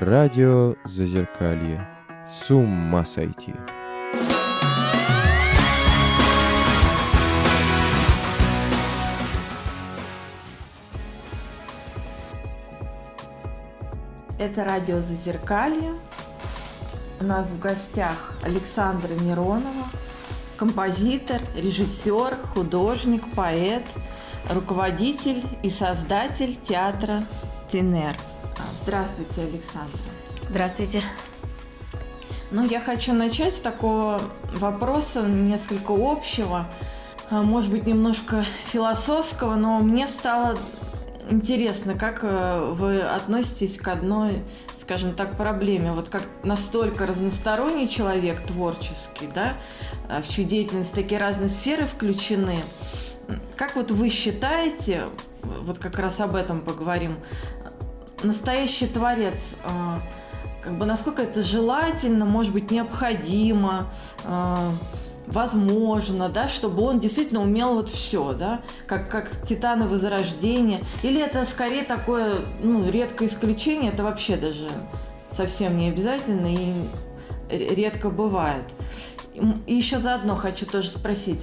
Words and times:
Радио 0.00 0.76
Зазеркалье. 0.86 1.86
С 2.26 2.50
ума 2.50 3.04
сойти. 3.04 3.52
Это 14.38 14.64
радио 14.64 15.00
Зазеркалье. 15.00 15.92
У 17.20 17.24
нас 17.24 17.50
в 17.50 17.58
гостях 17.58 18.32
Александра 18.42 19.12
Миронова, 19.12 19.84
композитор, 20.56 21.42
режиссер, 21.54 22.38
художник, 22.54 23.22
поэт, 23.34 23.84
руководитель 24.48 25.44
и 25.62 25.68
создатель 25.68 26.56
театра 26.56 27.24
Тенер. 27.68 28.16
Здравствуйте, 28.82 29.42
Александра. 29.42 29.98
Здравствуйте. 30.48 31.02
Ну, 32.50 32.64
я 32.64 32.80
хочу 32.80 33.12
начать 33.12 33.54
с 33.54 33.60
такого 33.60 34.22
вопроса, 34.54 35.22
несколько 35.22 35.92
общего, 35.92 36.66
а, 37.28 37.42
может 37.42 37.70
быть, 37.70 37.86
немножко 37.86 38.42
философского, 38.64 39.54
но 39.56 39.80
мне 39.80 40.08
стало 40.08 40.58
интересно, 41.30 41.94
как 41.94 42.20
э, 42.22 42.72
вы 42.72 43.02
относитесь 43.02 43.76
к 43.76 43.86
одной, 43.86 44.42
скажем 44.76 45.12
так, 45.12 45.36
проблеме. 45.36 45.92
Вот 45.92 46.08
как 46.08 46.22
настолько 46.42 47.06
разносторонний 47.06 47.88
человек 47.88 48.40
творческий, 48.46 49.28
да, 49.32 49.58
а, 50.08 50.22
в 50.22 50.28
чью 50.28 50.46
деятельность 50.46 50.94
такие 50.94 51.20
разные 51.20 51.50
сферы 51.50 51.86
включены. 51.86 52.56
Как 53.56 53.76
вот 53.76 53.90
вы 53.90 54.08
считаете, 54.08 55.02
вот 55.42 55.78
как 55.78 55.98
раз 55.98 56.18
об 56.20 56.34
этом 56.34 56.62
поговорим, 56.62 57.16
настоящий 58.22 58.86
творец, 58.86 59.56
а, 59.64 60.00
как 60.60 60.76
бы 60.76 60.86
насколько 60.86 61.22
это 61.22 61.42
желательно, 61.42 62.24
может 62.24 62.52
быть, 62.52 62.70
необходимо, 62.70 63.90
а, 64.24 64.70
возможно, 65.26 66.28
да, 66.28 66.48
чтобы 66.48 66.82
он 66.82 66.98
действительно 66.98 67.42
умел 67.42 67.74
вот 67.74 67.88
все, 67.88 68.32
да, 68.32 68.60
как, 68.86 69.08
как 69.08 69.30
титаны 69.46 69.86
возрождения, 69.86 70.80
или 71.02 71.20
это 71.20 71.44
скорее 71.46 71.84
такое, 71.84 72.32
ну, 72.62 72.88
редкое 72.90 73.28
исключение, 73.28 73.92
это 73.92 74.02
вообще 74.02 74.36
даже 74.36 74.68
совсем 75.30 75.76
не 75.76 75.88
обязательно 75.88 76.52
и 76.52 76.74
редко 77.50 78.10
бывает. 78.10 78.64
И 79.66 79.74
еще 79.74 79.98
заодно 79.98 80.34
хочу 80.36 80.66
тоже 80.66 80.88
спросить, 80.88 81.40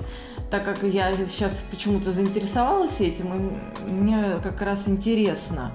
так 0.52 0.64
как 0.66 0.84
я 0.84 1.12
сейчас 1.14 1.66
почему-то 1.72 2.12
заинтересовалась 2.12 3.00
этим, 3.00 3.34
и 3.86 3.90
мне 3.90 4.24
как 4.44 4.62
раз 4.62 4.88
интересно, 4.88 5.72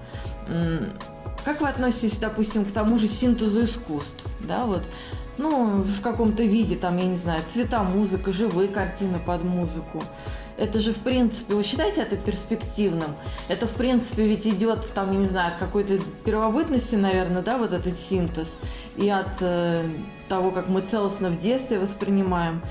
как 1.44 1.60
вы 1.60 1.68
относитесь, 1.68 2.18
допустим, 2.18 2.64
к 2.64 2.72
тому 2.72 2.98
же 2.98 3.08
синтезу 3.08 3.64
искусств, 3.64 4.24
да, 4.40 4.64
вот, 4.64 4.88
ну, 5.38 5.82
в 5.82 6.00
каком-то 6.00 6.42
виде, 6.42 6.76
там, 6.76 6.98
я 6.98 7.04
не 7.04 7.16
знаю, 7.16 7.42
цвета, 7.46 7.82
музыка, 7.82 8.32
живые 8.32 8.68
картины 8.68 9.18
под 9.18 9.44
музыку. 9.44 10.02
Это 10.58 10.80
же, 10.80 10.92
в 10.92 10.98
принципе, 10.98 11.54
вы 11.54 11.62
считаете 11.62 12.02
это 12.02 12.16
перспективным? 12.16 13.16
Это, 13.48 13.66
в 13.66 13.72
принципе, 13.72 14.24
ведь 14.24 14.46
идет, 14.46 14.86
там, 14.94 15.10
я 15.12 15.18
не 15.18 15.26
знаю, 15.26 15.54
от 15.54 15.58
какой-то 15.58 15.98
первобытности, 16.24 16.94
наверное, 16.94 17.42
да, 17.42 17.56
вот 17.56 17.72
этот 17.72 17.98
синтез, 17.98 18.58
и 18.96 19.08
от 19.08 19.40
э, 19.40 19.84
того, 20.28 20.50
как 20.50 20.68
мы 20.68 20.82
целостно 20.82 21.30
в 21.30 21.40
детстве 21.40 21.78
воспринимаем. 21.78 22.62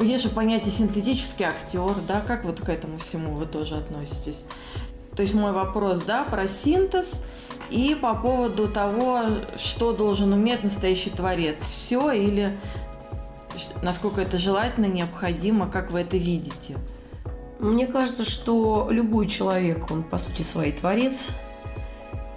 Есть 0.00 0.22
же 0.22 0.30
понятие 0.30 0.70
синтетический 0.70 1.44
актер, 1.44 1.94
да, 2.06 2.20
как 2.20 2.44
вот 2.44 2.60
к 2.60 2.68
этому 2.68 2.98
всему 2.98 3.32
вы 3.32 3.46
тоже 3.46 3.74
относитесь? 3.74 4.42
То 5.16 5.22
есть 5.22 5.34
мой 5.34 5.52
вопрос, 5.52 6.00
да, 6.00 6.24
про 6.24 6.48
синтез 6.48 7.24
и 7.70 7.94
по 7.94 8.14
поводу 8.14 8.68
того, 8.68 9.20
что 9.56 9.92
должен 9.92 10.32
уметь 10.32 10.62
настоящий 10.62 11.10
творец. 11.10 11.66
Все 11.66 12.10
или 12.10 12.58
насколько 13.82 14.22
это 14.22 14.38
желательно, 14.38 14.86
необходимо, 14.86 15.68
как 15.68 15.90
вы 15.90 16.00
это 16.00 16.16
видите? 16.16 16.76
Мне 17.58 17.86
кажется, 17.86 18.28
что 18.28 18.88
любой 18.90 19.28
человек, 19.28 19.90
он 19.90 20.02
по 20.02 20.18
сути 20.18 20.42
свой 20.42 20.72
творец, 20.72 21.30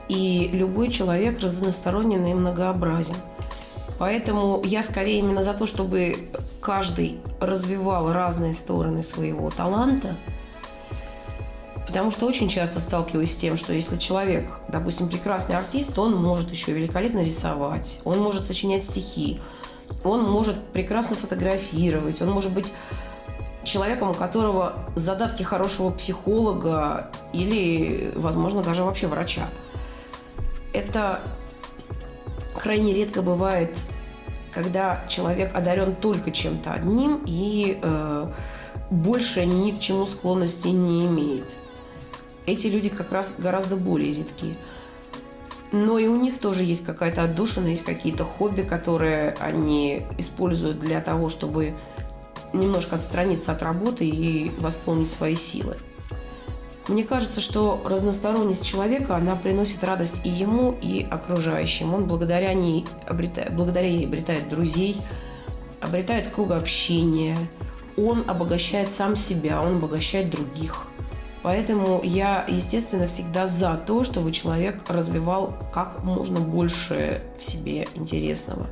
и 0.07 0.49
любой 0.51 0.89
человек 0.89 1.39
разносторонен 1.39 2.25
и 2.25 2.33
многообразен. 2.33 3.15
Поэтому 3.97 4.61
я 4.65 4.83
скорее 4.83 5.19
именно 5.19 5.41
за 5.41 5.53
то, 5.53 5.65
чтобы 5.65 6.17
каждый 6.59 7.19
развивал 7.39 8.11
разные 8.11 8.51
стороны 8.51 9.01
своего 9.01 9.49
таланта– 9.49 10.17
Потому 11.85 12.09
что 12.09 12.25
очень 12.25 12.49
часто 12.49 12.79
сталкиваюсь 12.79 13.33
с 13.33 13.35
тем, 13.35 13.57
что 13.57 13.71
если 13.71 13.97
человек, 13.97 14.59
допустим, 14.67 15.07
прекрасный 15.07 15.55
артист, 15.55 15.97
он 15.99 16.15
может 16.15 16.49
еще 16.49 16.71
великолепно 16.71 17.23
рисовать, 17.23 18.01
он 18.05 18.19
может 18.19 18.43
сочинять 18.43 18.83
стихи, 18.83 19.39
он 20.03 20.23
может 20.23 20.59
прекрасно 20.73 21.15
фотографировать, 21.15 22.21
он 22.21 22.31
может 22.31 22.53
быть 22.53 22.73
человеком, 23.63 24.11
у 24.11 24.13
которого 24.13 24.73
задатки 24.95 25.43
хорошего 25.43 25.91
психолога 25.91 27.11
или, 27.33 28.11
возможно, 28.15 28.63
даже 28.63 28.83
вообще 28.83 29.07
врача. 29.07 29.49
Это 30.73 31.21
крайне 32.57 32.93
редко 32.93 33.21
бывает, 33.21 33.77
когда 34.51 35.03
человек 35.07 35.55
одарен 35.55 35.95
только 35.95 36.31
чем-то 36.31 36.71
одним 36.71 37.21
и 37.25 37.79
э, 37.81 38.27
больше 38.89 39.45
ни 39.45 39.71
к 39.71 39.79
чему 39.79 40.07
склонности 40.07 40.69
не 40.69 41.05
имеет 41.05 41.55
эти 42.45 42.67
люди 42.67 42.89
как 42.89 43.11
раз 43.11 43.35
гораздо 43.37 43.75
более 43.75 44.13
редки. 44.13 44.55
Но 45.71 45.97
и 45.97 46.07
у 46.07 46.15
них 46.15 46.39
тоже 46.39 46.63
есть 46.63 46.85
какая-то 46.85 47.23
отдушина, 47.23 47.67
есть 47.67 47.83
какие-то 47.83 48.23
хобби, 48.23 48.61
которые 48.61 49.31
они 49.39 50.03
используют 50.17 50.79
для 50.79 51.01
того, 51.01 51.29
чтобы 51.29 51.73
немножко 52.53 52.95
отстраниться 52.95 53.51
от 53.51 53.61
работы 53.61 54.07
и 54.07 54.51
восполнить 54.57 55.09
свои 55.09 55.35
силы. 55.35 55.77
Мне 56.87 57.03
кажется, 57.03 57.41
что 57.41 57.81
разносторонность 57.83 58.63
человека, 58.63 59.15
она 59.15 59.35
приносит 59.35 59.83
радость 59.83 60.21
и 60.23 60.29
ему, 60.29 60.77
и 60.81 61.05
окружающим. 61.09 61.95
Он 61.95 62.05
благодаря 62.05 62.53
ней 62.53 62.85
обретает, 63.07 63.53
благодаря 63.53 63.87
ей 63.87 64.05
обретает 64.05 64.47
друзей, 64.49 64.95
обретает 65.81 66.27
круг 66.27 66.51
общения, 66.51 67.35
он 67.97 68.23
обогащает 68.27 68.91
сам 68.91 69.15
себя, 69.15 69.61
он 69.63 69.77
обогащает 69.77 70.29
других– 70.29 70.87
Поэтому 71.45 72.01
я, 72.03 72.43
естественно, 72.47 73.05
всегда 73.05 73.45
за 73.45 73.77
то, 73.77 74.03
чтобы 74.03 74.31
человек 74.31 74.81
развивал 74.87 75.53
как 75.71 76.03
можно 76.03 76.39
больше 76.39 77.21
в 77.37 77.43
себе 77.43 77.87
интересного. 77.93 78.65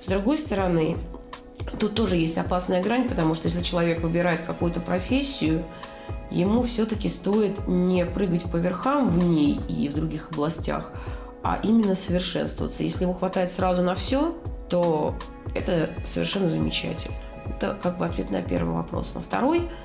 С 0.00 0.06
другой 0.06 0.38
стороны, 0.38 0.96
тут 1.78 1.94
тоже 1.94 2.16
есть 2.16 2.38
опасная 2.38 2.82
грань, 2.82 3.06
потому 3.06 3.34
что 3.34 3.48
если 3.48 3.60
человек 3.60 4.00
выбирает 4.00 4.40
какую-то 4.40 4.80
профессию, 4.80 5.66
ему 6.30 6.62
все-таки 6.62 7.10
стоит 7.10 7.68
не 7.68 8.06
прыгать 8.06 8.50
по 8.50 8.56
верхам 8.56 9.08
в 9.08 9.22
ней 9.22 9.60
и 9.68 9.90
в 9.90 9.94
других 9.94 10.30
областях, 10.30 10.94
а 11.42 11.60
именно 11.62 11.94
совершенствоваться. 11.94 12.84
Если 12.84 13.04
ему 13.04 13.12
хватает 13.12 13.52
сразу 13.52 13.82
на 13.82 13.94
все, 13.94 14.34
то 14.70 15.14
это 15.54 15.90
совершенно 16.06 16.46
замечательно. 16.46 17.16
Это 17.44 17.76
как 17.82 17.98
бы 17.98 18.06
ответ 18.06 18.30
на 18.30 18.40
первый 18.40 18.76
вопрос. 18.76 19.14
На 19.14 19.20
второй– 19.20 19.68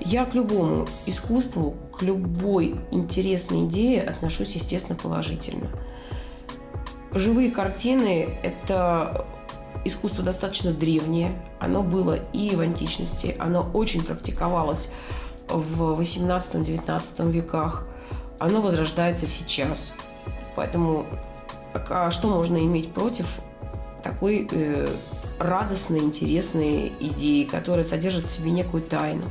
я 0.00 0.24
к 0.24 0.34
любому 0.34 0.86
искусству, 1.06 1.76
к 1.92 2.02
любой 2.02 2.76
интересной 2.90 3.66
идее 3.66 4.02
отношусь, 4.02 4.54
естественно, 4.54 4.98
положительно. 4.98 5.68
Живые 7.12 7.50
картины– 7.50 8.38
это 8.42 9.26
искусство 9.84 10.22
достаточно 10.22 10.72
древнее. 10.72 11.42
Оно 11.58 11.82
было 11.82 12.18
и 12.32 12.54
в 12.54 12.60
античности, 12.60 13.34
оно 13.38 13.68
очень 13.72 14.04
практиковалось 14.04 14.90
в 15.48 16.00
18-19 16.00 17.30
веках. 17.30 17.86
Оно 18.38 18.60
возрождается 18.60 19.26
сейчас. 19.26 19.94
Поэтому 20.54 21.06
а 21.90 22.10
что 22.10 22.28
можно 22.28 22.58
иметь 22.58 22.92
против 22.92 23.26
такой 24.02 24.48
э, 24.50 24.88
радостной, 25.38 26.00
интересной 26.00 26.92
идеи, 27.00 27.44
которая 27.44 27.84
содержит 27.84 28.26
в 28.26 28.30
себе 28.30 28.50
некую 28.50 28.82
тайну? 28.82 29.30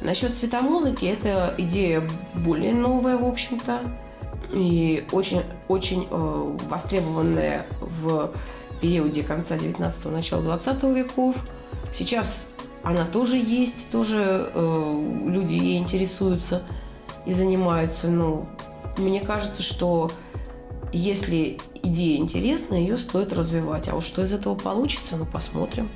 Насчет 0.00 0.34
цвета 0.36 0.60
музыки, 0.60 1.04
это 1.06 1.54
идея 1.58 2.08
более 2.34 2.72
новая, 2.72 3.16
в 3.16 3.24
общем-то, 3.24 3.80
и 4.52 5.04
очень, 5.12 5.42
очень 5.66 6.06
э, 6.10 6.56
востребованная 6.68 7.66
в 7.80 8.32
периоде 8.80 9.22
конца 9.22 9.56
19-го, 9.56 10.10
начала 10.10 10.42
20 10.42 10.82
веков. 10.84 11.36
Сейчас 11.92 12.50
она 12.82 13.04
тоже 13.04 13.36
есть, 13.36 13.90
тоже 13.90 14.50
э, 14.54 15.22
люди 15.26 15.54
ей 15.54 15.78
интересуются 15.78 16.62
и 17.26 17.32
занимаются. 17.32 18.08
Но 18.08 18.46
мне 18.96 19.20
кажется, 19.20 19.62
что 19.62 20.10
если 20.92 21.58
идея 21.82 22.18
интересна, 22.18 22.74
ее 22.74 22.96
стоит 22.96 23.32
развивать. 23.32 23.88
А 23.88 23.96
уж 23.96 24.04
что 24.04 24.22
из 24.22 24.32
этого 24.32 24.54
получится, 24.54 25.16
ну 25.16 25.26
посмотрим. 25.26 25.90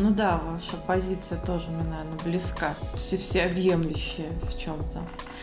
Ну 0.00 0.12
да, 0.12 0.40
ваша 0.44 0.76
позиция 0.86 1.40
тоже 1.40 1.70
мне, 1.70 1.82
наверное, 1.82 2.18
близка, 2.24 2.74
все 2.94 3.16
всеобъемлющая 3.16 4.30
в 4.48 4.56
чем-то. 4.56 5.00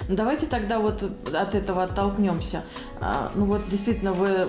Ну, 0.07 0.15
давайте 0.15 0.45
тогда 0.45 0.79
вот 0.79 1.03
от 1.33 1.55
этого 1.55 1.83
оттолкнемся. 1.83 2.63
А, 3.01 3.31
ну 3.35 3.47
вот 3.47 3.67
действительно 3.67 4.13
вы 4.13 4.47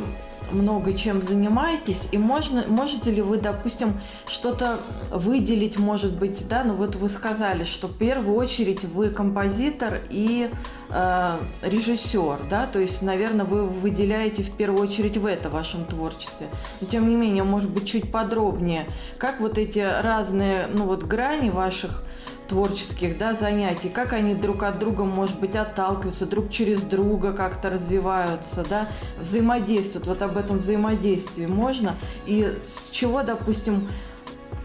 много 0.51 0.93
чем 0.93 1.23
занимаетесь, 1.23 2.09
и 2.13 2.19
можно, 2.19 2.65
можете 2.69 3.11
ли 3.11 3.23
вы, 3.23 3.39
допустим, 3.39 4.01
что-то 4.27 4.79
выделить, 5.11 5.79
может 5.79 6.17
быть, 6.17 6.47
да, 6.49 6.65
ну 6.65 6.75
вот 6.75 6.95
вы 6.95 7.09
сказали, 7.09 7.65
что 7.65 7.89
в 7.89 7.97
первую 7.97 8.37
очередь 8.37 8.85
вы 8.85 9.11
композитор 9.11 10.03
и 10.09 10.51
э, 10.89 11.39
режиссер, 11.63 12.47
да, 12.49 12.67
то 12.67 12.79
есть, 12.79 13.03
наверное, 13.03 13.45
вы 13.45 13.65
выделяете 13.65 14.43
в 14.43 14.51
первую 14.53 14.83
очередь 14.83 15.17
в 15.17 15.27
это 15.27 15.51
вашем 15.51 15.85
творчестве. 15.85 16.49
Но 16.81 16.87
тем 16.87 17.09
не 17.09 17.15
менее, 17.15 17.43
может 17.43 17.71
быть, 17.71 17.87
чуть 17.87 18.11
подробнее, 18.11 18.87
как 19.19 19.41
вот 19.41 19.59
эти 19.59 19.85
разные, 20.03 20.69
ну 20.73 20.85
вот 20.85 21.05
грани 21.05 21.51
ваших 21.51 22.03
творческих 22.49 23.19
да, 23.19 23.35
занятий, 23.35 23.89
как 23.89 24.13
они 24.13 24.35
друг 24.35 24.63
от 24.63 24.79
друга, 24.79 25.05
может 25.05 25.39
быть, 25.39 25.57
отталкиваются, 25.57 26.27
друг 26.27 26.51
через 26.51 26.83
друга 26.83 27.33
как-то 27.33 27.71
развиваются, 27.71 28.65
да, 28.69 28.89
взаимодействуют, 29.19 30.07
вот 30.07 30.23
об 30.23 30.37
этом 30.37 30.59
взаимодействии 30.59 31.47
можно, 31.47 31.97
и 32.27 32.59
с 32.65 32.91
чего, 32.91 33.23
допустим, 33.23 33.89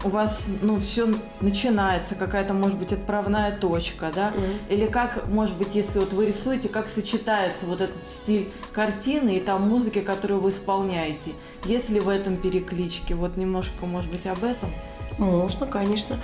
у 0.04 0.08
вас, 0.08 0.48
ну, 0.62 0.80
все 0.80 1.08
начинается, 1.40 2.14
какая-то, 2.14 2.54
может 2.54 2.78
быть, 2.78 2.92
отправная 2.92 3.56
точка, 3.56 4.10
да? 4.14 4.30
Mm-hmm. 4.30 4.74
Или 4.74 4.86
как, 4.86 5.28
может 5.28 5.56
быть, 5.56 5.74
если 5.74 6.00
вот 6.00 6.12
вы 6.12 6.26
рисуете, 6.26 6.68
как 6.68 6.88
сочетается 6.88 7.66
вот 7.66 7.80
этот 7.80 8.06
стиль 8.08 8.52
картины 8.72 9.36
и 9.36 9.40
там 9.40 9.68
музыки, 9.68 10.00
которую 10.00 10.40
вы 10.40 10.50
исполняете? 10.50 11.32
Есть 11.64 11.90
ли 11.90 12.00
в 12.00 12.08
этом 12.08 12.36
переклички? 12.36 13.12
Вот 13.12 13.36
немножко, 13.36 13.86
может 13.86 14.10
быть, 14.10 14.26
об 14.26 14.42
этом? 14.42 14.72
Можно, 15.18 15.66
конечно. 15.66 16.18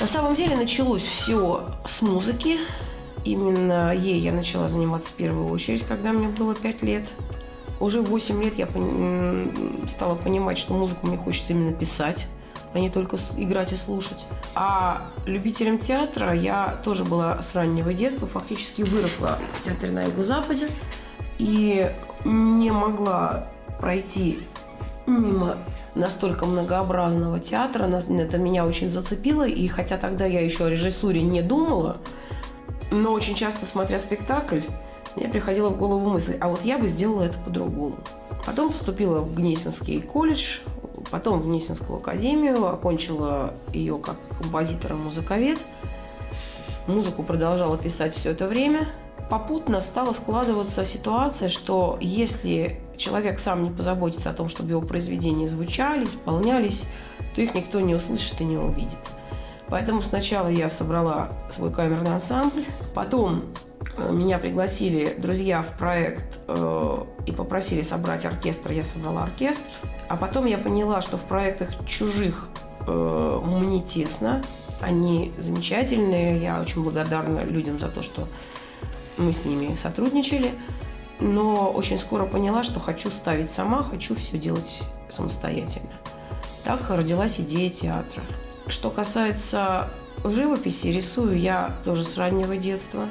На 0.00 0.06
самом 0.06 0.34
деле 0.34 0.56
началось 0.56 1.04
все 1.04 1.66
с 1.84 2.02
музыки. 2.02 2.58
Именно 3.24 3.94
ей 3.94 4.18
я 4.18 4.32
начала 4.32 4.68
заниматься 4.68 5.10
в 5.10 5.14
первую 5.14 5.48
очередь, 5.48 5.86
когда 5.86 6.12
мне 6.12 6.28
было 6.28 6.54
5 6.54 6.82
лет. 6.82 7.08
Уже 7.78 8.00
в 8.00 8.06
8 8.06 8.42
лет 8.42 8.56
я 8.56 8.68
стала 9.88 10.14
понимать, 10.14 10.58
что 10.58 10.74
музыку 10.74 11.06
мне 11.06 11.16
хочется 11.16 11.52
именно 11.52 11.72
писать, 11.72 12.26
а 12.74 12.78
не 12.78 12.90
только 12.90 13.16
играть 13.36 13.72
и 13.72 13.76
слушать. 13.76 14.26
А 14.54 15.10
любителем 15.26 15.78
театра 15.78 16.34
я 16.34 16.80
тоже 16.84 17.04
была 17.04 17.40
с 17.42 17.54
раннего 17.54 17.92
детства, 17.92 18.26
фактически 18.26 18.82
выросла 18.82 19.38
в 19.58 19.62
театре 19.62 19.92
на 19.92 20.04
Юго-Западе 20.04 20.68
и 21.38 21.92
не 22.24 22.70
могла 22.70 23.48
пройти 23.80 24.40
мимо 25.06 25.58
настолько 25.94 26.46
многообразного 26.46 27.40
театра. 27.40 27.84
Это 27.86 28.38
меня 28.38 28.66
очень 28.66 28.90
зацепило. 28.90 29.46
И 29.46 29.66
хотя 29.68 29.96
тогда 29.96 30.26
я 30.26 30.40
еще 30.40 30.66
о 30.66 30.70
режиссуре 30.70 31.22
не 31.22 31.42
думала, 31.42 31.98
но 32.90 33.12
очень 33.12 33.34
часто, 33.34 33.66
смотря 33.66 33.98
спектакль, 33.98 34.60
мне 35.16 35.28
приходила 35.28 35.68
в 35.68 35.76
голову 35.76 36.08
мысль, 36.10 36.36
а 36.40 36.48
вот 36.48 36.64
я 36.64 36.78
бы 36.78 36.86
сделала 36.86 37.22
это 37.22 37.38
по-другому. 37.38 37.96
Потом 38.46 38.70
поступила 38.70 39.20
в 39.20 39.34
Гнесинский 39.34 40.00
колледж, 40.00 40.60
потом 41.10 41.40
в 41.40 41.46
Гнесинскую 41.46 41.98
академию, 41.98 42.66
окончила 42.66 43.54
ее 43.72 43.98
как 43.98 44.16
композитор-музыковед. 44.40 45.58
Музыку 46.86 47.22
продолжала 47.22 47.78
писать 47.78 48.14
все 48.14 48.30
это 48.30 48.48
время. 48.48 48.88
Попутно 49.30 49.80
стала 49.80 50.12
складываться 50.12 50.84
ситуация, 50.84 51.48
что 51.48 51.96
если 52.00 52.80
человек 52.96 53.38
сам 53.38 53.64
не 53.64 53.70
позаботится 53.70 54.30
о 54.30 54.34
том, 54.34 54.48
чтобы 54.48 54.70
его 54.70 54.82
произведения 54.82 55.48
звучали, 55.48 56.04
исполнялись, 56.04 56.84
то 57.34 57.40
их 57.40 57.54
никто 57.54 57.80
не 57.80 57.94
услышит 57.94 58.40
и 58.40 58.44
не 58.44 58.56
увидит. 58.56 58.98
Поэтому 59.68 60.02
сначала 60.02 60.48
я 60.48 60.68
собрала 60.68 61.30
свой 61.48 61.72
камерный 61.72 62.12
ансамбль, 62.12 62.64
потом 62.94 63.44
э, 63.96 64.12
меня 64.12 64.38
пригласили 64.38 65.14
друзья 65.18 65.62
в 65.62 65.78
проект 65.78 66.44
э, 66.46 67.04
и 67.24 67.32
попросили 67.32 67.80
собрать 67.80 68.26
оркестр, 68.26 68.72
я 68.72 68.84
собрала 68.84 69.24
оркестр. 69.24 69.70
А 70.08 70.16
потом 70.18 70.44
я 70.44 70.58
поняла, 70.58 71.00
что 71.00 71.16
в 71.16 71.22
проектах 71.22 71.70
чужих 71.86 72.50
э, 72.86 73.40
мне 73.42 73.80
тесно, 73.80 74.42
они 74.82 75.32
замечательные, 75.38 76.42
я 76.42 76.60
очень 76.60 76.82
благодарна 76.82 77.40
людям 77.40 77.78
за 77.78 77.88
то, 77.88 78.02
что 78.02 78.28
мы 79.16 79.32
с 79.32 79.46
ними 79.46 79.74
сотрудничали 79.74 80.52
но 81.22 81.70
очень 81.70 81.98
скоро 81.98 82.24
поняла, 82.24 82.62
что 82.62 82.80
хочу 82.80 83.10
ставить 83.10 83.50
сама, 83.50 83.82
хочу 83.82 84.14
все 84.14 84.38
делать 84.38 84.82
самостоятельно. 85.08 85.92
Так 86.64 86.90
родилась 86.90 87.40
идея 87.40 87.70
театра. 87.70 88.22
Что 88.66 88.90
касается 88.90 89.88
живописи, 90.24 90.88
рисую 90.88 91.38
я 91.38 91.76
тоже 91.84 92.04
с 92.04 92.16
раннего 92.16 92.56
детства. 92.56 93.08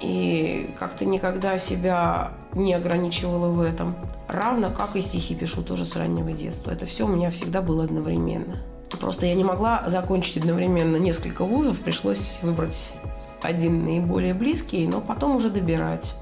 И 0.00 0.72
как-то 0.78 1.04
никогда 1.04 1.58
себя 1.58 2.32
не 2.54 2.72
ограничивала 2.72 3.48
в 3.48 3.60
этом. 3.60 3.96
Равно 4.28 4.70
как 4.70 4.94
и 4.94 5.00
стихи 5.00 5.34
пишу 5.34 5.62
тоже 5.62 5.84
с 5.84 5.96
раннего 5.96 6.30
детства. 6.30 6.70
Это 6.70 6.86
все 6.86 7.04
у 7.04 7.08
меня 7.08 7.30
всегда 7.30 7.62
было 7.62 7.84
одновременно. 7.84 8.56
Просто 9.00 9.26
я 9.26 9.34
не 9.34 9.44
могла 9.44 9.84
закончить 9.88 10.38
одновременно 10.38 10.96
несколько 10.96 11.44
вузов, 11.44 11.78
пришлось 11.78 12.40
выбрать 12.42 12.94
один 13.42 13.84
наиболее 13.84 14.34
близкий, 14.34 14.86
но 14.86 15.00
потом 15.00 15.36
уже 15.36 15.50
добирать 15.50 16.16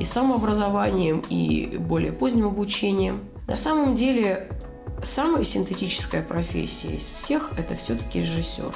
и 0.00 0.04
самообразованием, 0.04 1.22
и 1.28 1.76
более 1.78 2.10
поздним 2.10 2.46
обучением. 2.46 3.20
На 3.46 3.54
самом 3.54 3.94
деле, 3.94 4.48
самая 5.02 5.44
синтетическая 5.44 6.22
профессия 6.22 6.96
из 6.96 7.08
всех– 7.08 7.52
это 7.58 7.76
все-таки 7.76 8.20
режиссер. 8.20 8.72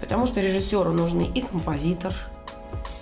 Потому 0.00 0.26
что 0.26 0.40
режиссеру 0.40 0.92
нужны 0.92 1.30
и 1.32 1.40
композитор, 1.40 2.12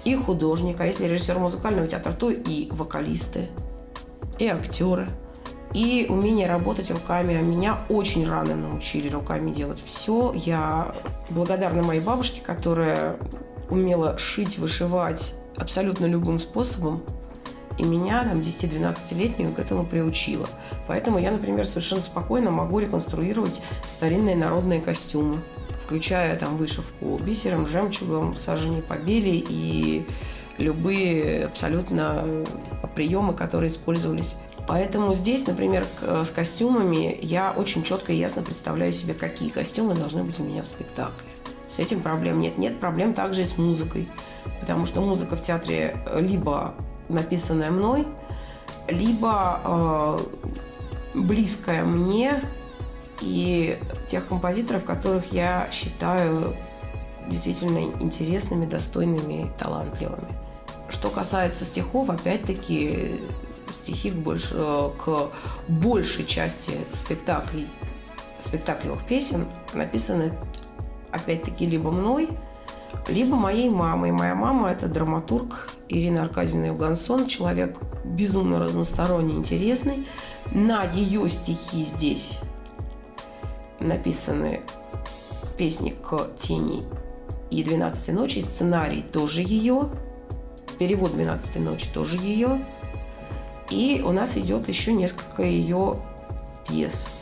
и 0.05 0.15
художник, 0.15 0.81
а 0.81 0.87
если 0.87 1.07
режиссер 1.07 1.39
музыкального 1.39 1.87
театра, 1.87 2.13
то 2.13 2.31
и 2.31 2.69
вокалисты, 2.71 3.49
и 4.39 4.47
актеры, 4.47 5.09
и 5.73 6.07
умение 6.11 6.49
работать 6.49 6.91
руками. 6.91 7.35
А 7.37 7.41
меня 7.41 7.79
очень 7.89 8.29
рано 8.29 8.55
научили 8.55 9.09
руками 9.09 9.51
делать 9.51 9.83
все. 9.83 10.33
Я 10.35 10.95
благодарна 11.31 11.83
моей 11.83 12.03
бабушке, 12.03 12.43
которая 12.43 13.17
умела 13.71 14.19
шить, 14.19 14.59
вышивать 14.59 15.37
абсолютно 15.57 16.05
любым 16.05 16.39
способом. 16.39 17.03
И 17.79 17.85
меня, 17.85 18.25
там, 18.25 18.41
10-12-летнюю, 18.41 19.55
к 19.55 19.59
этому 19.59 19.85
приучила. 19.85 20.49
Поэтому 20.87 21.19
я, 21.19 21.31
например, 21.31 21.65
совершенно 21.65 22.03
спокойно 22.03 22.51
могу 22.51 22.79
реконструировать 22.79 23.63
старинные 23.89 24.37
народные 24.37 24.81
костюмы, 24.81 25.41
включая 25.85 26.37
там 26.37 26.57
вышивку 26.57 27.19
бисером, 27.19 27.67
жемчугом, 27.67 28.37
саженей 28.37 28.83
побели 28.83 29.43
и 29.49 30.07
любые 30.59 31.47
абсолютно 31.47 32.45
приемы, 32.95 33.33
которые 33.33 33.69
использовались. 33.69 34.37
Поэтому 34.69 35.12
здесь, 35.14 35.47
например, 35.47 35.85
с 36.02 36.31
костюмами 36.31 37.19
я 37.21 37.52
очень 37.52 37.83
четко 37.83 38.12
и 38.12 38.17
ясно 38.17 38.43
представляю 38.43 38.93
себе, 38.93 39.14
какие 39.14 39.49
костюмы 39.49 39.95
должны 39.95 40.23
быть 40.23 40.38
у 40.38 40.45
меня 40.45 40.62
в 40.62 40.67
спектакле. 40.67 41.26
С 41.69 41.79
этим 41.79 42.00
проблем 42.00 42.41
нет. 42.41 42.59
Нет 42.59 42.79
проблем 42.79 43.14
также 43.14 43.43
и 43.43 43.45
с 43.47 43.57
музыкой. 43.57 44.09
Потому 44.61 44.87
что 44.87 45.00
музыка 45.00 45.37
в 45.37 45.41
театре 45.41 45.97
либо 46.14 46.75
написанное 47.09 47.71
мной, 47.71 48.06
либо 48.88 49.61
э, 49.64 50.18
близкое 51.14 51.85
мне 51.85 52.42
и 53.21 53.78
тех 54.06 54.26
композиторов, 54.28 54.85
которых 54.85 55.32
я 55.32 55.68
считаю 55.71 56.56
действительно 57.28 57.78
интересными, 58.02 58.66
достойными, 58.66 59.52
талантливыми. 59.59 60.28
Что 60.88 61.09
касается 61.09 61.64
стихов, 61.64 62.11
опять-таки 62.11 63.21
стихи 63.73 64.11
к, 64.11 64.14
больш... 64.14 64.49
к 64.49 65.30
большей 65.68 66.26
части 66.26 66.73
спектаклей, 66.90 67.68
спектаклевых 68.40 69.04
песен 69.06 69.47
написаны 69.73 70.32
опять-таки 71.12 71.64
либо 71.66 71.90
мной, 71.90 72.28
либо 73.08 73.37
моей 73.37 73.68
мамой. 73.68 74.12
Моя 74.12 74.34
мама– 74.34 74.70
это 74.72 74.88
драматург 74.88 75.70
Ирина 75.88 76.22
Аркадьевна 76.22 76.68
Югансон, 76.68 77.26
человек 77.26 77.78
безумно 78.04 78.58
разносторонний, 78.58 79.37
интересный. 79.37 80.06
На 80.52 80.84
ее 80.84 81.28
стихи 81.28 81.84
здесь 81.84 82.38
написаны 83.80 84.61
песни 85.56 85.90
к 85.90 86.30
тени 86.38 86.84
и 87.50 87.62
12 87.62 88.14
ночи, 88.14 88.40
сценарий 88.40 89.02
тоже 89.02 89.42
ее, 89.42 89.88
перевод 90.78 91.12
12 91.12 91.56
ночи 91.56 91.88
тоже 91.92 92.16
ее. 92.18 92.64
И 93.70 94.02
у 94.04 94.12
нас 94.12 94.37
идет 94.37 94.68
еще 94.68 94.92
несколько 94.92 95.42
ее 95.42 95.96
пьес– 96.66 97.06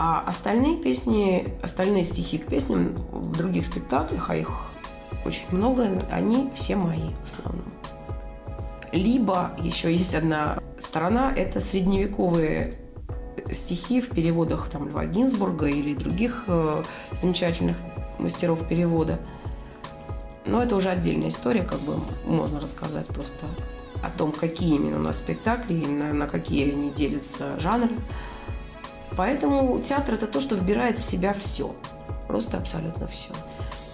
а 0.00 0.20
остальные 0.20 0.76
песни, 0.76 1.56
остальные 1.60 2.04
стихи 2.04 2.38
к 2.38 2.46
песням 2.46 2.94
в 3.10 3.36
других 3.36 3.66
спектаклях, 3.66 4.30
а 4.30 4.36
их 4.36 4.70
очень 5.24 5.46
много, 5.50 5.88
они 6.12 6.52
все 6.54 6.76
мои 6.76 7.10
в 7.20 7.24
основном. 7.24 7.64
Либо 8.92 9.56
еще 9.58 9.92
есть 9.92 10.14
одна 10.14 10.60
сторона, 10.78 11.32
это 11.34 11.58
средневековые 11.58 12.74
стихи 13.50 14.00
в 14.00 14.10
переводах 14.10 14.68
там 14.68 14.88
Льва 14.88 15.04
Гинзбурга 15.04 15.66
или 15.66 15.94
других 15.94 16.44
э, 16.46 16.84
замечательных 17.20 17.76
мастеров 18.20 18.68
перевода. 18.68 19.18
Но 20.46 20.62
это 20.62 20.76
уже 20.76 20.90
отдельная 20.90 21.28
история, 21.28 21.64
как 21.64 21.80
бы 21.80 21.96
можно 22.24 22.60
рассказать 22.60 23.08
просто 23.08 23.46
о 24.04 24.16
том, 24.16 24.30
какие 24.30 24.76
именно 24.76 24.98
у 24.98 25.02
нас 25.02 25.18
спектакли, 25.18 25.84
на, 25.84 26.12
на 26.12 26.28
какие 26.28 26.70
они 26.70 26.90
делятся 26.90 27.58
жанры. 27.58 27.90
Поэтому 29.18 29.76
театр 29.80 30.14
это 30.14 30.28
то, 30.28 30.40
что 30.40 30.54
вбирает 30.54 30.96
в 30.96 31.04
себя 31.04 31.32
все. 31.32 31.74
Просто 32.28 32.56
абсолютно 32.56 33.08
все. 33.08 33.30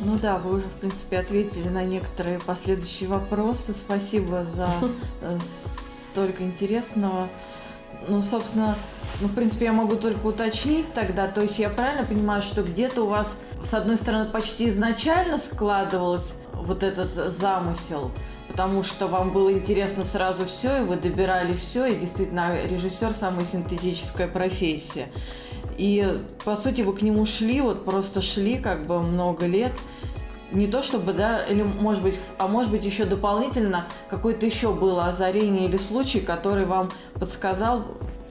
Ну 0.00 0.18
да, 0.18 0.36
вы 0.36 0.58
уже, 0.58 0.66
в 0.66 0.72
принципе, 0.72 1.18
ответили 1.18 1.66
на 1.70 1.82
некоторые 1.82 2.38
последующие 2.40 3.08
вопросы. 3.08 3.72
Спасибо 3.72 4.44
за 4.44 4.68
э, 5.22 5.38
столько 6.12 6.42
интересного. 6.44 7.28
Ну, 8.06 8.20
собственно, 8.20 8.76
ну, 9.22 9.28
в 9.28 9.34
принципе, 9.34 9.64
я 9.64 9.72
могу 9.72 9.96
только 9.96 10.26
уточнить 10.26 10.92
тогда. 10.92 11.26
То 11.26 11.40
есть 11.40 11.58
я 11.58 11.70
правильно 11.70 12.04
понимаю, 12.04 12.42
что 12.42 12.62
где-то 12.62 13.04
у 13.04 13.06
вас, 13.06 13.38
с 13.62 13.72
одной 13.72 13.96
стороны, 13.96 14.28
почти 14.28 14.68
изначально 14.68 15.38
складывалось 15.38 16.34
вот 16.64 16.82
этот 16.82 17.12
замысел, 17.12 18.10
потому 18.48 18.82
что 18.82 19.06
вам 19.06 19.32
было 19.32 19.52
интересно 19.52 20.04
сразу 20.04 20.46
все, 20.46 20.80
и 20.80 20.84
вы 20.84 20.96
добирали 20.96 21.52
все, 21.52 21.86
и 21.86 21.96
действительно 21.96 22.54
режиссер 22.66 23.14
самая 23.14 23.46
синтетическая 23.46 24.28
профессия. 24.28 25.08
И, 25.76 26.06
по 26.44 26.56
сути, 26.56 26.82
вы 26.82 26.94
к 26.94 27.02
нему 27.02 27.26
шли, 27.26 27.60
вот 27.60 27.84
просто 27.84 28.22
шли 28.22 28.58
как 28.58 28.86
бы 28.86 29.00
много 29.00 29.46
лет. 29.46 29.72
Не 30.52 30.68
то 30.68 30.82
чтобы, 30.82 31.12
да, 31.12 31.42
или 31.42 31.62
может 31.62 32.02
быть, 32.02 32.18
а 32.38 32.46
может 32.46 32.70
быть 32.70 32.84
еще 32.84 33.06
дополнительно 33.06 33.86
какое-то 34.08 34.46
еще 34.46 34.72
было 34.72 35.06
озарение 35.06 35.66
или 35.66 35.76
случай, 35.76 36.20
который 36.20 36.64
вам 36.64 36.90
подсказал 37.14 37.84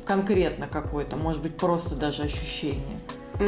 конкретно 0.05 0.67
какой-то, 0.67 1.17
может 1.17 1.41
быть, 1.41 1.57
просто 1.57 1.95
даже 1.95 2.23
ощущение. 2.23 2.97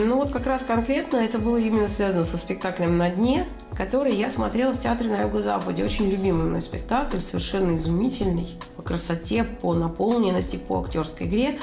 Ну 0.03 0.17
вот 0.17 0.31
как 0.31 0.45
раз 0.45 0.63
конкретно 0.63 1.17
это 1.17 1.39
было 1.39 1.55
именно 1.57 1.87
связано 1.87 2.23
со 2.23 2.37
спектаклем 2.37 2.97
«На 2.97 3.09
дне», 3.09 3.47
который 3.77 4.13
я 4.13 4.29
смотрела 4.29 4.73
в 4.73 4.79
театре 4.79 5.09
на 5.09 5.21
Юго-Западе. 5.21 5.85
Очень 5.85 6.09
любимый 6.09 6.49
мой 6.49 6.61
спектакль, 6.61 7.19
совершенно 7.19 7.75
изумительный 7.75 8.47
по 8.75 8.81
красоте, 8.81 9.45
по 9.45 9.73
наполненности, 9.73 10.57
по 10.57 10.81
актерской 10.81 11.27
игре. 11.27 11.59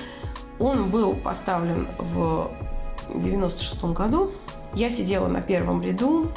Он 0.58 0.90
был 0.90 1.14
поставлен 1.14 1.88
в 1.98 2.50
96 3.14 3.84
году. 3.92 4.30
Я 4.72 4.88
сидела 4.88 5.28
на 5.28 5.42
первом 5.42 5.82
ряду, 5.82 6.30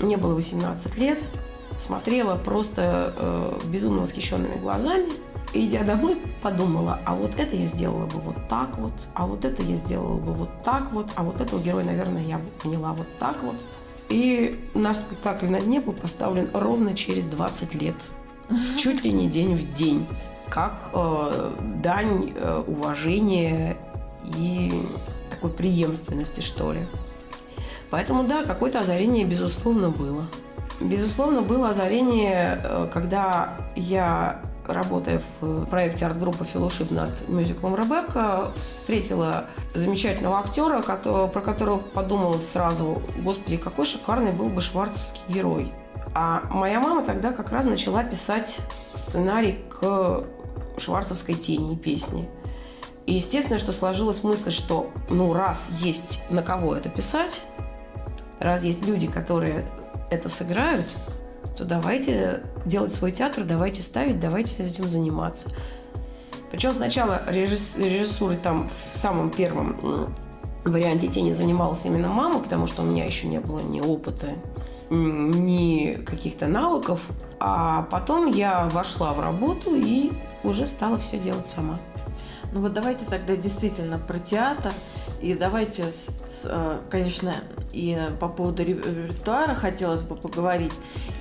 мне 0.00 0.16
было 0.16 0.34
18 0.34 0.96
лет, 0.96 1.20
смотрела 1.78 2.36
просто 2.36 3.12
э, 3.16 3.58
безумно 3.66 4.02
восхищенными 4.02 4.56
глазами– 4.56 5.10
идя 5.54 5.84
домой, 5.84 6.18
подумала, 6.42 7.00
а 7.04 7.14
вот 7.14 7.38
это 7.38 7.54
я 7.56 7.66
сделала 7.66 8.06
бы 8.06 8.18
вот 8.20 8.36
так 8.48 8.76
вот, 8.78 8.92
а 9.14 9.26
вот 9.26 9.44
это 9.44 9.62
я 9.62 9.76
сделала 9.76 10.18
бы 10.18 10.32
вот 10.32 10.50
так 10.62 10.92
вот, 10.92 11.10
а 11.14 11.22
вот 11.22 11.40
этого 11.40 11.60
героя, 11.60 11.84
наверное, 11.84 12.22
я 12.22 12.38
бы 12.38 12.46
поняла 12.62 12.92
вот 12.92 13.06
так 13.18 13.42
вот. 13.42 13.56
И 14.08 14.60
наш 14.74 14.98
спектакль 14.98 15.46
на 15.46 15.60
дне 15.60 15.80
был 15.80 15.94
поставлен 15.94 16.50
ровно 16.52 16.94
через 16.94 17.24
20 17.24 17.74
лет. 17.74 17.96
Чуть 18.78 19.02
ли 19.04 19.12
не 19.12 19.28
день 19.28 19.54
в 19.54 19.72
день. 19.74 20.06
Как 20.50 20.90
э, 20.92 21.52
дань 21.82 22.32
э, 22.34 22.62
уважения 22.66 23.76
и 24.36 24.72
такой 25.30 25.50
преемственности, 25.50 26.40
что 26.40 26.72
ли. 26.72 26.86
Поэтому, 27.90 28.24
да, 28.24 28.44
какое-то 28.44 28.80
озарение, 28.80 29.24
безусловно, 29.24 29.88
было. 29.88 30.26
Безусловно, 30.80 31.40
было 31.40 31.70
озарение, 31.70 32.60
э, 32.62 32.88
когда 32.92 33.56
я 33.74 34.42
работая 34.66 35.20
в 35.40 35.66
проекте 35.66 36.06
арт-группы 36.06 36.44
«Филушип» 36.44 36.90
над 36.90 37.28
мюзиклом 37.28 37.76
«Ребекка», 37.76 38.52
встретила 38.56 39.46
замечательного 39.74 40.38
актера, 40.38 40.82
про 40.82 41.40
которого 41.40 41.78
подумала 41.78 42.38
сразу, 42.38 43.02
господи, 43.18 43.56
какой 43.56 43.86
шикарный 43.86 44.32
был 44.32 44.48
бы 44.48 44.60
шварцевский 44.60 45.22
герой. 45.28 45.72
А 46.14 46.42
моя 46.50 46.80
мама 46.80 47.04
тогда 47.04 47.32
как 47.32 47.50
раз 47.50 47.66
начала 47.66 48.04
писать 48.04 48.60
сценарий 48.94 49.58
к 49.68 50.24
шварцевской 50.78 51.34
тени 51.34 51.74
и 51.74 51.76
песни. 51.76 52.28
И 53.06 53.14
естественно, 53.14 53.58
что 53.58 53.72
сложилась 53.72 54.22
мысль, 54.22 54.50
что 54.50 54.90
ну 55.10 55.32
раз 55.32 55.70
есть 55.80 56.22
на 56.30 56.42
кого 56.42 56.74
это 56.74 56.88
писать, 56.88 57.44
раз 58.38 58.62
есть 58.62 58.86
люди, 58.86 59.06
которые 59.06 59.66
это 60.10 60.28
сыграют– 60.28 60.86
то 61.56 61.64
давайте 61.64 62.42
делать 62.64 62.92
свой 62.92 63.12
театр, 63.12 63.44
давайте 63.44 63.82
ставить, 63.82 64.18
давайте 64.20 64.62
этим 64.62 64.88
заниматься. 64.88 65.50
Причем 66.50 66.72
сначала 66.72 67.22
режиссурой 67.28 68.36
там 68.36 68.70
в 68.92 68.98
самом 68.98 69.30
первом 69.30 70.08
варианте 70.64 71.08
тени 71.08 71.32
занималась 71.32 71.84
именно 71.84 72.08
мама, 72.08 72.40
потому 72.40 72.66
что 72.66 72.82
у 72.82 72.86
меня 72.86 73.04
еще 73.04 73.26
не 73.26 73.40
было 73.40 73.60
ни 73.60 73.80
опыта, 73.80 74.28
ни 74.90 75.94
каких-то 76.04 76.46
навыков. 76.46 77.00
А 77.40 77.82
потом 77.90 78.28
я 78.28 78.68
вошла 78.68 79.12
в 79.12 79.20
работу 79.20 79.74
и 79.74 80.12
уже 80.42 80.66
стала 80.66 80.96
все 80.98 81.18
делать 81.18 81.46
сама. 81.46 81.78
Ну 82.52 82.60
вот 82.60 82.72
давайте 82.72 83.04
тогда 83.04 83.36
действительно 83.36 83.98
про 83.98 84.18
театр. 84.18 84.72
И 85.24 85.32
давайте, 85.32 85.86
э, 86.44 86.80
конечно, 86.90 87.32
и 87.72 87.98
по 88.20 88.28
поводу 88.28 88.62
репертуара 88.62 89.54
хотелось 89.54 90.02
бы 90.02 90.16
поговорить. 90.16 90.74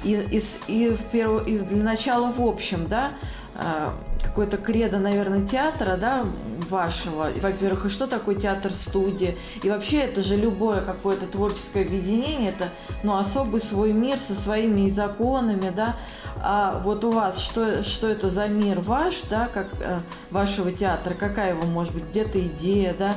И, 0.04 0.16
и, 0.30 0.42
и, 0.68 0.90
в 0.90 1.10
перв... 1.10 1.48
и 1.48 1.58
для 1.60 1.82
начала 1.82 2.30
в 2.30 2.42
общем, 2.42 2.88
да, 2.90 3.14
э, 3.56 3.92
какой-то 4.22 4.58
кредо, 4.58 5.00
наверное, 5.00 5.48
театра, 5.48 5.96
да, 5.96 6.26
вашего. 6.74 7.30
Во-первых, 7.42 7.86
и 7.86 7.90
что 7.90 8.08
такое 8.08 8.36
театр-студия? 8.36 9.36
И 9.62 9.70
вообще 9.70 10.00
это 10.00 10.24
же 10.24 10.36
любое 10.36 10.82
какое-то 10.82 11.28
творческое 11.28 11.84
объединение, 11.84 12.50
это, 12.50 12.70
ну, 13.04 13.16
особый 13.16 13.62
свой 13.62 13.94
мир 13.94 14.20
со 14.20 14.34
своими 14.34 14.90
законами, 14.90 15.72
да. 15.74 15.96
А 16.42 16.82
вот 16.84 17.06
у 17.06 17.12
вас, 17.12 17.40
что, 17.40 17.84
что 17.84 18.08
это 18.08 18.30
за 18.30 18.48
мир 18.48 18.82
ваш, 18.82 19.22
да, 19.30 19.48
как 19.48 19.68
э, 19.80 20.00
вашего 20.32 20.72
театра, 20.72 21.14
какая 21.14 21.52
его, 21.56 21.64
может 21.64 21.94
быть, 21.94 22.06
где-то 22.10 22.40
идея, 22.40 22.94
да, 22.98 23.16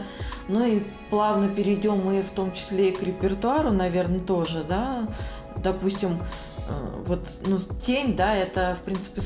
ну 0.49 0.65
и 0.65 0.83
плавно 1.11 1.49
перейдем 1.49 2.05
мы 2.05 2.23
в 2.23 2.31
том 2.31 2.53
числе 2.53 2.91
и 2.91 2.93
к 2.95 3.03
репертуару, 3.03 3.73
наверное, 3.73 4.21
тоже, 4.21 4.65
да. 4.69 5.09
Допустим, 5.57 6.21
э, 6.69 7.03
вот, 7.07 7.27
ну, 7.47 7.57
тень, 7.83 8.15
да, 8.15 8.37
это, 8.37 8.77
в 8.81 8.85
принципе, 8.85 9.23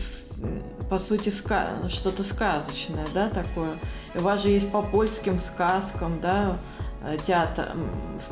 по 0.88 0.99
сути, 0.99 1.28
ска- 1.28 1.88
что-то 1.88 2.25
сказочное, 2.25 3.06
да, 3.12 3.28
такое. 3.28 3.78
У 4.14 4.21
вас 4.21 4.43
же 4.43 4.49
есть 4.49 4.71
по 4.73 4.83
польским 4.83 5.38
сказкам, 5.38 6.21
да, 6.21 6.59
э, 7.05 7.17
театр, 7.25 7.69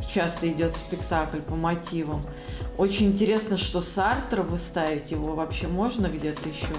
часто 0.08 0.48
идет 0.48 0.72
спектакль 0.72 1.38
по 1.38 1.54
мотивам. 1.54 2.22
Очень 2.76 3.08
интересно, 3.08 3.56
что 3.56 3.80
Сартра 3.80 4.42
вы 4.42 4.58
ставите, 4.58 5.14
его 5.14 5.34
вообще 5.34 5.68
можно 5.68 6.08
где-то 6.08 6.48
еще 6.48 6.74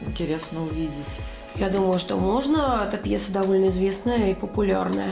интересно 0.00 0.62
увидеть. 0.62 1.18
Я 1.56 1.68
думаю, 1.68 1.98
что 1.98 2.16
можно. 2.16 2.84
Эта 2.86 2.96
пьеса 2.96 3.32
довольно 3.32 3.68
известная 3.68 4.30
и 4.30 4.34
популярная. 4.34 5.10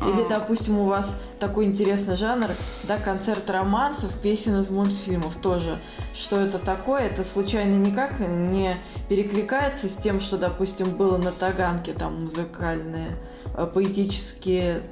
Угу. 0.00 0.10
Или, 0.10 0.28
допустим, 0.28 0.78
у 0.78 0.86
вас 0.86 1.20
такой 1.38 1.66
интересный 1.66 2.16
жанр, 2.16 2.50
да, 2.82 2.98
концерт 2.98 3.48
романсов, 3.48 4.10
песен 4.20 4.58
из 4.60 4.70
мультфильмов 4.70 5.36
тоже. 5.36 5.78
Что 6.14 6.40
это 6.40 6.58
такое? 6.58 7.02
Это 7.02 7.22
случайно 7.22 7.74
никак 7.74 8.18
не 8.18 8.74
перекликается 9.08 9.88
с 9.88 9.96
тем, 9.96 10.20
что, 10.20 10.36
допустим, 10.36 10.90
было 10.90 11.16
на 11.16 11.30
Таганке, 11.30 11.92
там 11.92 12.22
музыкальные, 12.22 13.16
э, 13.56 13.70
поэтические 13.72 14.82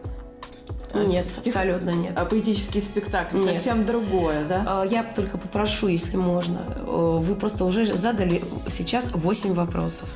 нет, 0.95 1.25
стих... 1.27 1.55
абсолютно 1.55 1.91
нет. 1.91 2.13
А 2.17 2.25
поэтический 2.25 2.81
спектакль 2.81 3.39
нет. 3.39 3.55
совсем 3.55 3.85
другое, 3.85 4.45
да? 4.45 4.65
А, 4.67 4.85
я 4.85 5.03
только 5.03 5.39
попрошу, 5.39 5.89
если 5.89 6.17
можно. 6.17 6.65
Э, 6.69 7.19
вы 7.21 7.35
просто 7.35 7.65
уже 7.65 7.97
задали 7.97 8.43
сейчас 8.69 9.09
8 9.13 9.55
вопросов. 9.55 10.09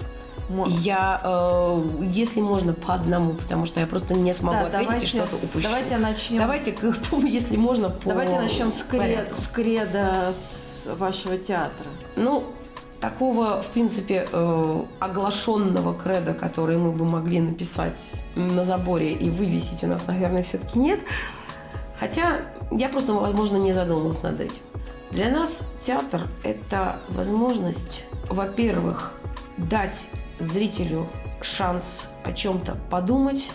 Я, 0.66 1.20
э, 1.22 1.82
если 2.02 2.40
можно, 2.40 2.72
по 2.72 2.94
одному, 2.94 3.34
потому 3.34 3.66
что 3.66 3.80
я 3.80 3.86
просто 3.86 4.14
не 4.14 4.32
смогу 4.32 4.56
да, 4.56 4.66
ответить 4.66 4.86
давайте, 4.86 5.04
и 5.04 5.08
что-то 5.08 5.36
упущу. 5.36 5.68
Давайте 5.68 5.96
начнем. 5.98 6.38
Давайте, 6.38 6.74
если 7.28 7.56
можно, 7.56 7.90
по 7.90 8.08
Давайте 8.08 8.38
начнем 8.38 8.72
с, 8.72 8.82
кред, 8.82 9.34
с 9.36 9.46
креда 9.48 10.32
с 10.32 10.86
вашего 10.98 11.36
театра. 11.36 11.86
Ну, 12.16 12.44
такого, 13.00 13.62
в 13.62 13.66
принципе, 13.66 14.26
э, 14.30 14.84
оглашенного 15.00 15.94
креда, 15.94 16.32
который 16.34 16.78
мы 16.78 16.92
бы 16.92 17.04
могли 17.04 17.40
написать 17.40 18.12
на 18.34 18.64
заборе 18.64 19.12
и 19.12 19.30
вывесить, 19.30 19.84
у 19.84 19.86
нас, 19.86 20.06
наверное, 20.06 20.42
все-таки 20.42 20.78
нет. 20.78 21.00
Хотя 21.98 22.42
я 22.70 22.88
просто, 22.88 23.12
возможно, 23.12 23.56
не 23.56 23.72
задумалась 23.72 24.22
над 24.22 24.40
этим. 24.40 24.62
Для 25.10 25.30
нас 25.30 25.62
театр– 25.80 26.22
это 26.42 27.00
возможность, 27.08 28.04
во-первых, 28.28 29.20
дать 29.56 30.08
зрителю 30.38 31.08
шанс 31.40 32.10
о 32.24 32.32
чем-то 32.32 32.76
подумать, 32.90 33.50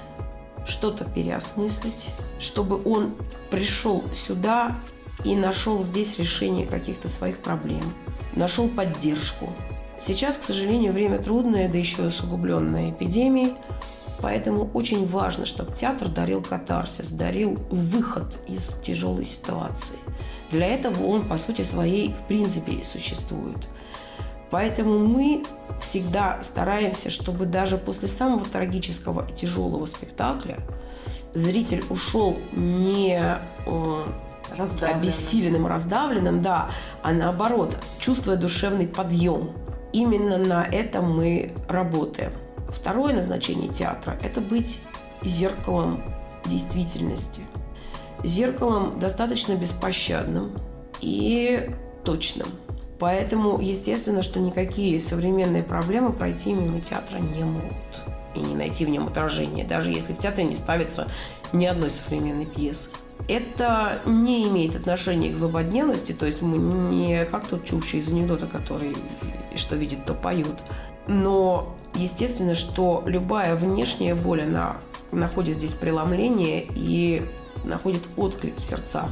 что-то 0.66 1.06
переосмыслить, 1.06 2.10
чтобы 2.40 2.82
он 2.84 3.16
пришел 3.52 4.04
сюда 4.14 4.78
и 5.24 5.36
нашел 5.36 5.82
здесь 5.82 6.18
решение 6.18 6.66
каких-то 6.66 7.08
своих 7.08 7.40
проблем, 7.40 7.94
нашел 8.34 8.70
поддержку. 8.70 9.50
Сейчас, 10.00 10.38
к 10.38 10.44
сожалению, 10.44 10.94
время 10.94 11.20
трудное, 11.20 11.70
да 11.70 11.78
еще 11.78 12.04
и 12.04 12.08
усугубленное 12.08 12.92
эпидемией, 12.92 13.56
Поэтому 14.24 14.70
очень 14.74 15.06
важно, 15.06 15.46
чтобы 15.46 15.74
театр 15.74 16.08
дарил 16.08 16.42
катарсис, 16.42 17.12
дарил 17.12 17.58
выход 17.70 18.40
из 18.48 18.68
тяжелой 18.82 19.26
ситуации. 19.26 19.98
Для 20.50 20.68
этого 20.68 21.08
он, 21.08 21.28
по 21.28 21.36
сути 21.36 21.64
своей, 21.64 22.14
в 22.14 22.26
принципе, 22.28 22.72
и 22.72 22.84
существует. 22.84 23.68
Поэтому 24.54 25.00
мы 25.00 25.44
всегда 25.82 26.44
стараемся, 26.44 27.10
чтобы 27.10 27.48
даже 27.48 27.76
после 27.80 28.08
самого 28.08 28.46
трагического 28.46 29.28
и 29.28 29.34
тяжелого 29.34 29.88
спектакля 29.88 30.60
зритель 31.34 31.84
ушел 31.90 32.38
не 32.52 33.20
э, 33.66 34.06
Раздавленным. 34.56 35.00
обессиленным, 35.00 35.66
раздавленным, 35.66 36.42
да, 36.44 36.70
а 37.02 37.14
наоборот, 37.14 37.76
чувствуя 37.98 38.36
душевный 38.36 38.86
подъем. 38.86 39.54
Именно 39.92 40.38
на 40.38 40.64
этом 40.64 41.18
мы 41.18 41.52
работаем. 41.68 42.32
Второе 42.70 43.16
назначение 43.16 43.74
театра– 43.74 44.20
это 44.22 44.40
быть 44.40 44.82
зеркалом 45.24 46.04
действительности. 46.46 47.42
Зеркалом 48.24 49.00
достаточно 49.00 49.54
беспощадным 49.54 50.56
и 51.02 51.72
точным. 52.04 52.50
Поэтому, 53.04 53.60
естественно, 53.60 54.22
что 54.22 54.40
никакие 54.40 54.98
современные 54.98 55.62
проблемы 55.62 56.14
пройти 56.14 56.54
мимо 56.54 56.80
театра 56.80 57.18
не 57.18 57.44
могут. 57.44 57.74
И 58.34 58.40
не 58.40 58.56
найти 58.56 58.86
в 58.86 58.90
нем 58.90 59.08
отражение, 59.08 59.66
даже 59.66 59.92
если 59.92 60.14
в 60.14 60.20
театре 60.20 60.46
не 60.46 60.56
ставится 60.56 61.12
ни 61.52 61.66
одной 61.66 61.90
современной 61.90 62.46
пьесы. 62.46 62.92
Это 63.28 64.02
не 64.06 64.48
имеет 64.48 64.78
отношения 64.78 65.30
к 65.32 65.36
злободневности, 65.36 66.14
то 66.14 66.26
есть 66.26 66.42
мы 66.42 66.58
не 66.58 67.26
как 67.26 67.46
тот 67.46 67.66
чукча 67.66 67.98
из 67.98 68.10
анекдота, 68.10 68.48
который 68.48 68.96
что 69.54 69.76
видит, 69.76 70.06
то 70.06 70.14
поют. 70.14 70.64
Но 71.06 71.76
естественно, 71.96 72.54
что 72.54 73.04
любая 73.06 73.58
внешняя 73.58 74.16
боль, 74.16 74.44
она 74.44 74.78
находит 75.12 75.58
здесь 75.58 75.74
преломление 75.74 76.66
и 76.74 77.22
находит 77.66 78.04
отклик 78.16 78.56
в 78.56 78.64
сердцах. 78.64 79.10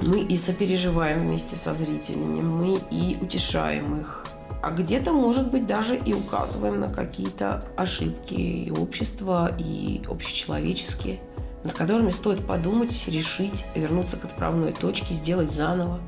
Мы 0.00 0.20
и 0.20 0.36
сопереживаем 0.36 1.24
вместе 1.24 1.56
со 1.56 1.74
зрителями, 1.74 2.40
мы 2.40 2.80
и 2.90 3.16
утешаем 3.20 4.00
их. 4.00 4.26
А 4.62 4.70
где-то, 4.70 5.12
может 5.12 5.50
быть, 5.50 5.66
даже 5.66 5.96
и 5.96 6.14
указываем 6.14 6.80
на 6.80 6.88
какие-то 6.88 7.64
ошибки 7.76 8.34
и 8.34 8.70
общества, 8.70 9.54
и 9.58 10.02
общечеловеческие, 10.08 11.20
над 11.64 11.74
которыми 11.74 12.10
стоит 12.10 12.46
подумать, 12.46 13.06
решить, 13.08 13.66
вернуться 13.74 14.16
к 14.16 14.24
отправной 14.24 14.72
точке, 14.72 15.14
сделать 15.14 15.50
заново. 15.50 16.00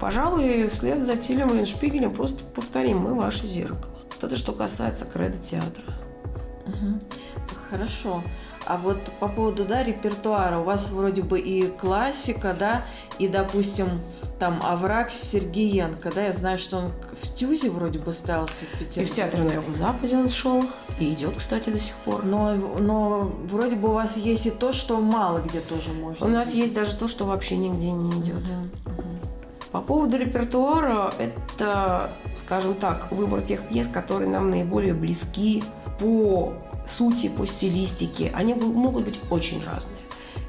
Пожалуй, 0.00 0.68
вслед 0.68 1.04
за 1.04 1.16
Тилем 1.16 1.48
Леншпигелем 1.54 2.12
просто 2.12 2.42
повторим 2.44 2.98
«Мы 2.98 3.14
ваше 3.14 3.46
зеркало». 3.46 3.94
Это 4.22 4.36
что 4.36 4.52
касается 4.52 5.04
кредо 5.04 5.38
театра. 5.38 5.84
Угу. 6.66 7.00
Хорошо. 7.70 8.22
А 8.70 8.76
вот 8.76 8.98
по 9.18 9.26
поводу, 9.26 9.64
да, 9.64 9.82
репертуара, 9.82 10.58
у 10.58 10.62
вас 10.62 10.90
вроде 10.90 11.22
бы 11.22 11.40
и 11.40 11.66
классика, 11.66 12.54
да, 12.56 12.84
и, 13.18 13.26
допустим, 13.26 13.88
там 14.38 14.60
Авраг 14.62 15.10
Сергеенко, 15.10 16.12
да, 16.14 16.26
я 16.26 16.32
знаю, 16.32 16.56
что 16.56 16.76
он 16.76 16.92
в 17.20 17.34
Тюзе 17.34 17.68
вроде 17.68 17.98
бы 17.98 18.12
ставился 18.12 18.66
в 18.66 18.78
Петербурге. 18.78 19.02
И 19.02 19.04
в 19.06 19.10
Театре 19.12 19.42
на 19.42 19.52
Юго-Западе 19.54 20.16
он 20.16 20.28
шел, 20.28 20.64
и 21.00 21.12
идет, 21.12 21.34
кстати, 21.36 21.70
до 21.70 21.80
сих 21.80 21.96
пор. 21.96 22.24
Но, 22.24 22.54
но 22.54 23.32
вроде 23.46 23.74
бы 23.74 23.88
у 23.88 23.92
вас 23.92 24.16
есть 24.16 24.46
и 24.46 24.52
то, 24.52 24.72
что 24.72 25.00
мало 25.00 25.40
где 25.40 25.58
тоже 25.58 25.92
можно. 25.92 26.24
У 26.24 26.28
нас 26.28 26.54
есть 26.54 26.72
даже 26.72 26.94
то, 26.94 27.08
что 27.08 27.24
вообще 27.24 27.56
нигде 27.56 27.90
не 27.90 28.20
идет. 28.20 28.36
Угу. 28.36 28.98
Угу. 28.98 29.08
По 29.72 29.80
поводу 29.80 30.16
репертуара, 30.16 31.12
это, 31.18 32.12
скажем 32.36 32.74
так, 32.74 33.10
выбор 33.10 33.42
тех 33.42 33.62
пьес, 33.62 33.88
которые 33.88 34.30
нам 34.30 34.48
наиболее 34.48 34.94
близки 34.94 35.64
по 35.98 36.54
сути, 36.90 37.28
по 37.28 37.46
стилистике. 37.46 38.30
Они 38.34 38.54
могут 38.54 39.04
быть 39.04 39.18
очень 39.30 39.64
разные. 39.64 40.00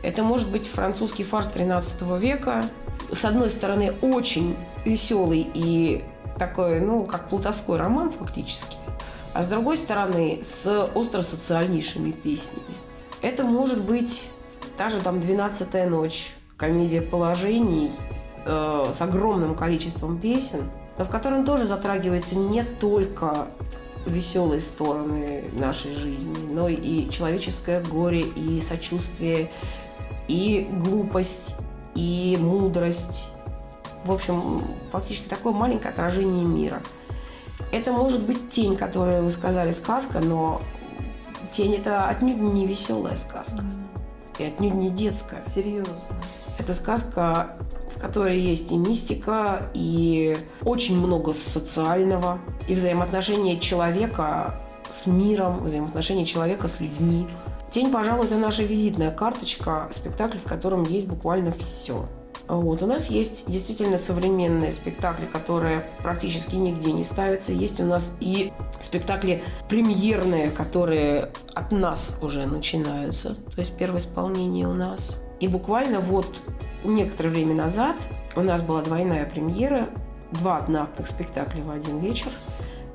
Это 0.02 0.24
может 0.24 0.52
быть 0.52 0.68
французский 0.68 1.24
фарс 1.24 1.48
13 1.48 2.02
века. 2.20 2.66
С 3.12 3.26
одной 3.26 3.50
стороны, 3.50 3.94
очень 4.02 4.56
веселый 4.86 5.48
и 5.54 6.04
такой, 6.38 6.82
ну, 6.82 7.06
как 7.06 7.30
плутовской 7.30 7.78
роман 7.78 8.12
фактически. 8.12 8.78
А 9.34 9.44
с 9.44 9.48
другой 9.48 9.78
стороны, 9.78 10.42
с 10.44 10.90
остро-социальнейшими 10.94 12.12
песнями. 12.12 12.76
Это 13.22 13.44
может 13.44 13.84
быть 13.86 14.30
та 14.78 14.90
же 14.90 15.00
там 15.00 15.22
«Двенадцатая 15.22 15.88
ночь», 15.88 16.34
комедия 16.58 17.02
положений 17.02 17.92
э, 18.46 18.86
с 18.94 19.02
огромным 19.02 19.56
количеством 19.56 20.20
песен, 20.20 20.70
но 20.98 21.06
в 21.06 21.10
котором 21.10 21.46
тоже 21.46 21.66
затрагивается 21.66 22.36
не 22.36 22.64
только 22.64 23.48
веселые 24.06 24.62
стороны 24.62 25.46
нашей 25.54 25.94
жизни, 25.94 26.36
но 26.52 26.68
и 26.68 27.10
человеческое 27.10 27.82
горе, 27.84 28.22
и 28.22 28.62
сочувствие, 28.62 29.52
и 30.28 30.68
глупость, 30.72 31.56
и 31.96 32.38
мудрость. 32.40 33.30
В 34.06 34.12
общем, 34.12 34.64
фактически 34.92 35.28
такое 35.28 35.54
маленькое 35.54 35.94
отражение 35.94 36.46
мира. 36.46 36.82
Это 37.72 37.92
может 37.92 38.26
быть 38.26 38.50
тень, 38.50 38.76
которую 38.76 39.24
вы 39.24 39.32
сказали, 39.32 39.72
сказка, 39.72 40.20
но 40.20 40.62
тень 41.52 41.76
это 41.76 42.08
отнюдь 42.08 42.38
не 42.38 42.66
веселая 42.66 43.16
сказка. 43.16 43.64
И 44.40 44.44
отнюдь 44.44 44.74
не 44.74 44.90
детская. 44.90 45.44
Серьезно. 45.46 45.96
Это 46.58 46.74
сказка 46.74 47.58
которой 48.02 48.40
есть 48.40 48.72
и 48.72 48.78
мистика, 48.78 49.70
и 49.74 50.36
очень 50.64 50.98
много 50.98 51.34
социального, 51.34 52.40
и 52.68 52.74
взаимоотношения 52.74 53.60
человека 53.60 54.60
с 54.90 55.06
миром, 55.08 55.64
взаимоотношения 55.64 56.26
человека 56.26 56.68
с 56.68 56.82
людьми. 56.82 57.28
«Тень», 57.70 57.92
пожалуй, 57.92 58.26
это 58.26 58.36
наша 58.36 58.64
визитная 58.64 59.12
карточка, 59.12 59.88
спектакль, 59.92 60.38
в 60.38 60.44
котором 60.44 60.84
есть 60.84 61.08
буквально 61.08 61.54
все. 61.54 62.06
Вот. 62.48 62.84
У 62.84 62.86
нас 62.86 63.10
есть 63.10 63.50
действительно 63.50 63.96
современные 63.96 64.72
спектакли, 64.72 65.26
которые 65.26 65.86
практически 66.04 66.56
нигде 66.56 66.92
не 66.92 67.04
ставятся. 67.04 67.54
Есть 67.54 67.80
у 67.80 67.86
нас 67.86 68.18
и 68.20 68.52
спектакли 68.82 69.42
премьерные, 69.70 70.52
которые 70.52 71.32
от 71.54 71.72
нас 71.72 72.20
уже 72.22 72.46
начинаются. 72.46 73.36
То 73.36 73.60
есть 73.60 73.78
первое 73.78 74.00
исполнение 74.00 74.68
у 74.68 74.74
нас. 74.74 75.24
И 75.40 75.48
буквально 75.48 76.02
вот 76.02 76.28
некоторое 76.84 77.30
время 77.30 77.56
назад 77.56 77.96
у 78.36 78.42
нас 78.42 78.62
была 78.62 78.82
двойная 78.82 79.26
премьера, 79.26 79.88
два 80.32 80.58
одноактных 80.58 81.08
спектакля 81.08 81.64
в 81.64 81.72
один 81.72 82.00
вечер. 82.00 82.30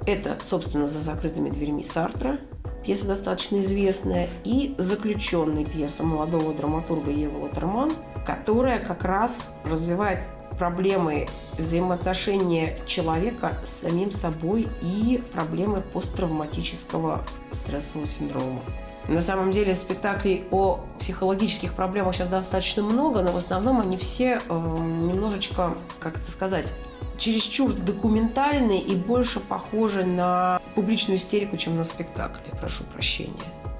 Это, 0.07 0.39
собственно, 0.43 0.87
«За 0.87 1.01
закрытыми 1.01 1.51
дверьми 1.51 1.83
Сартра», 1.83 2.39
пьеса 2.85 3.09
достаточно 3.09 3.61
известная, 3.61 4.29
и 4.45 4.75
заключенная 4.79 5.65
пьеса 5.65 6.05
молодого 6.05 6.55
драматурга 6.55 7.11
Евы 7.11 7.43
Латерман, 7.43 7.91
которая 8.25 8.79
как 8.79 9.05
раз 9.05 9.57
развивает 9.65 10.21
проблемы 10.57 11.27
взаимоотношения 11.59 12.79
человека 12.87 13.59
с 13.65 13.71
самим 13.71 14.11
собой 14.13 14.69
и 14.81 15.23
проблемы 15.33 15.83
посттравматического 15.93 17.25
стрессового 17.51 18.07
синдрома. 18.07 18.63
На 19.09 19.21
самом 19.21 19.53
деле 19.53 19.75
спектаклей 19.77 20.45
о 20.51 20.81
психологических 20.99 21.75
проблемах 21.75 22.17
сейчас 22.17 22.29
достаточно 22.29 22.83
много, 22.83 23.23
но 23.23 23.31
в 23.31 23.37
основном 23.37 23.81
они 23.81 23.97
все 23.97 24.41
э, 24.49 24.53
немножечко, 24.53 25.77
как 26.01 26.19
это 26.19 26.31
сказать, 26.31 26.75
чересчур 27.17 27.73
документальные 27.73 28.81
и 28.81 28.97
больше 28.97 29.41
похожи 29.41 30.05
на 30.05 30.61
публичную 30.75 31.19
истерику, 31.19 31.57
чем 31.57 31.77
на 31.77 31.85
спектакли, 31.85 32.51
прошу 32.61 32.85
прощения. 32.85 33.33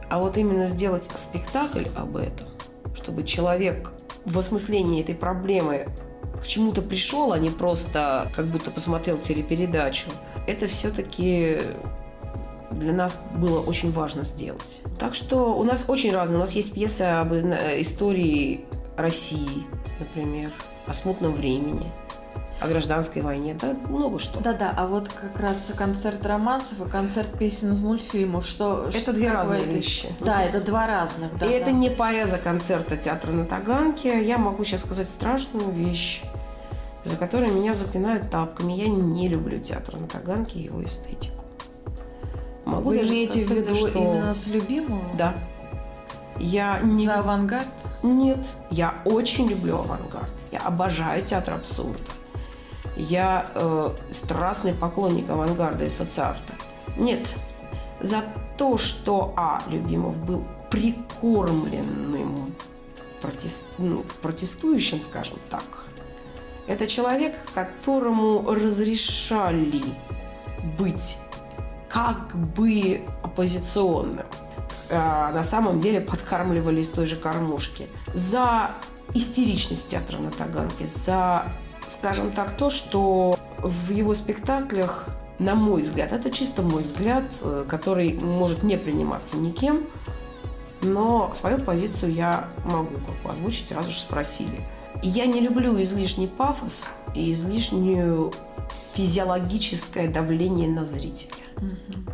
А 0.09 0.21
вот 0.21 0.39
именно 0.39 0.67
сделать 0.67 1.11
спектакль 1.17 1.87
об 1.97 2.17
этом, 2.17 2.47
чтобы 2.95 3.25
человек 3.25 3.93
в 4.25 4.39
осмыслении 4.39 5.03
этой 5.03 5.15
проблемы 5.15 5.89
к 6.41 6.47
чему-то 6.47 6.83
пришел, 6.83 7.33
а 7.33 7.39
не 7.39 7.51
просто 7.51 8.31
как 8.35 8.47
будто 8.47 8.71
посмотрел 8.71 9.19
телепередачу, 9.19 10.11
это 10.47 10.69
все-таки 10.69 11.59
для 12.71 12.93
нас 12.93 13.21
было 13.35 13.61
очень 13.61 13.93
важно 13.93 14.25
сделать. 14.25 14.81
Так 14.99 15.15
что 15.15 15.57
у 15.57 15.65
нас 15.65 15.85
очень 15.89 16.13
разные. 16.13 16.39
У 16.39 16.41
нас 16.41 16.53
есть 16.53 16.73
пьесы 16.73 17.03
об 17.03 17.33
э, 17.33 17.81
истории 17.81 18.65
России, 18.97 19.65
например, 19.99 20.51
о 20.87 20.95
смутном 20.95 21.33
времени, 21.35 21.91
о 22.61 22.69
гражданской 22.69 23.23
войне, 23.23 23.57
да, 23.61 23.77
много 23.89 24.19
что. 24.19 24.41
Да-да, 24.41 24.73
а 24.77 24.87
вот 24.87 25.09
как 25.09 25.39
раз 25.39 25.71
концерт 25.77 26.25
романсов 26.25 26.87
и 26.87 26.91
концерт 26.91 27.39
песен 27.39 27.73
из 27.73 27.81
мультфильмов, 27.83 28.47
что... 28.47 28.87
Это 28.89 28.99
что 28.99 29.13
две 29.13 29.31
разные 29.31 29.63
это... 29.63 29.71
вещи. 29.71 30.09
Да, 30.21 30.43
это 30.43 30.61
два 30.61 30.87
разных. 30.87 31.37
Да, 31.39 31.47
и 31.47 31.51
да. 31.51 31.55
это 31.55 31.73
не 31.73 31.91
поэза 31.91 32.39
концерта 32.39 32.97
театра 32.97 33.33
на 33.33 33.45
Таганке. 33.45 34.25
Я 34.25 34.39
могу 34.39 34.65
сейчас 34.65 34.83
сказать 34.83 35.09
страшную 35.09 35.71
вещь, 35.71 36.23
за 37.05 37.17
которой 37.17 37.51
меня 37.51 37.75
запинают 37.75 38.31
тапками. 38.31 38.73
Я 38.73 38.89
не 38.89 39.29
люблю 39.29 39.61
театр 39.61 40.01
на 40.01 40.07
Таганке 40.07 40.59
и 40.59 40.65
его 40.65 40.83
эстетику. 40.83 41.46
Могу 42.67 42.91
Вы 42.91 43.03
имеете 43.03 43.41
сказать, 43.43 43.65
в 43.65 43.69
виду 43.69 43.75
что... 43.77 43.99
именно 43.99 44.35
с 44.35 44.49
любимого? 44.49 45.05
Да. 45.17 45.35
Я 46.39 46.81
не... 46.81 47.07
За 47.07 47.21
авангард? 47.21 47.69
Нет. 48.03 48.45
Я 48.71 48.97
очень 49.05 49.49
люблю 49.49 49.77
авангард. 49.77 50.29
Я 50.51 50.59
обожаю 50.59 51.25
театр 51.25 51.55
абсурда. 51.55 52.11
Я 52.97 53.53
э, 53.55 53.91
страстный 54.11 54.75
поклонник 54.75 55.31
авангарда 55.31 55.85
и 55.85 55.89
социарта. 55.89 56.55
Нет. 56.99 57.37
За 58.01 58.25
то, 58.59 58.77
что 58.79 59.33
А. 59.37 59.63
Любимов 59.69 60.17
был 60.27 60.45
прикормленным 60.69 62.53
протест, 63.23 63.69
ну, 63.79 64.05
протестующим, 64.23 65.03
скажем 65.03 65.39
так. 65.51 65.85
Это 66.67 66.89
человек, 66.89 67.37
которому 67.55 68.53
разрешали 68.53 69.85
быть 70.77 71.19
как 71.89 72.35
бы 72.37 73.03
оппозиционным. 73.23 74.27
А 74.91 75.33
на 75.33 75.45
самом 75.45 75.79
деле 75.81 76.01
подкармливали 76.01 76.81
из 76.81 76.89
той 76.91 77.07
же 77.07 77.17
кормушки. 77.17 77.89
За 78.15 78.73
истеричность 79.15 79.89
театра 79.89 80.19
на 80.19 80.31
Таганке, 80.31 80.87
за, 80.87 81.47
скажем 81.89 82.33
так, 82.33 82.53
то, 82.53 82.71
что 82.71 83.39
в 83.59 83.91
его 83.91 84.15
спектаклях, 84.15 85.09
на 85.39 85.55
мой 85.55 85.83
взгляд, 85.83 86.13
это 86.13 86.31
чисто 86.31 86.63
мой 86.63 86.83
взгляд, 86.83 87.25
э, 87.41 87.65
который 87.69 88.15
может 88.15 88.63
не 88.63 88.77
приниматься 88.77 89.37
никем, 89.37 89.87
но 90.83 91.33
свою 91.35 91.59
позицию 91.59 92.15
я 92.15 92.49
могу 92.65 92.95
как 92.95 93.23
бы 93.23 93.31
озвучить, 93.31 93.73
раз 93.73 93.89
уж 93.89 93.99
спросили. 93.99 94.61
Я 95.03 95.27
не 95.27 95.41
люблю 95.41 95.81
излишний 95.83 96.27
пафос 96.27 96.87
и 97.15 97.33
излишнюю 97.33 98.33
физиологическое 98.95 100.09
давление 100.09 100.69
на 100.69 100.85
зрителя. 100.85 101.46
Угу. 101.57 102.13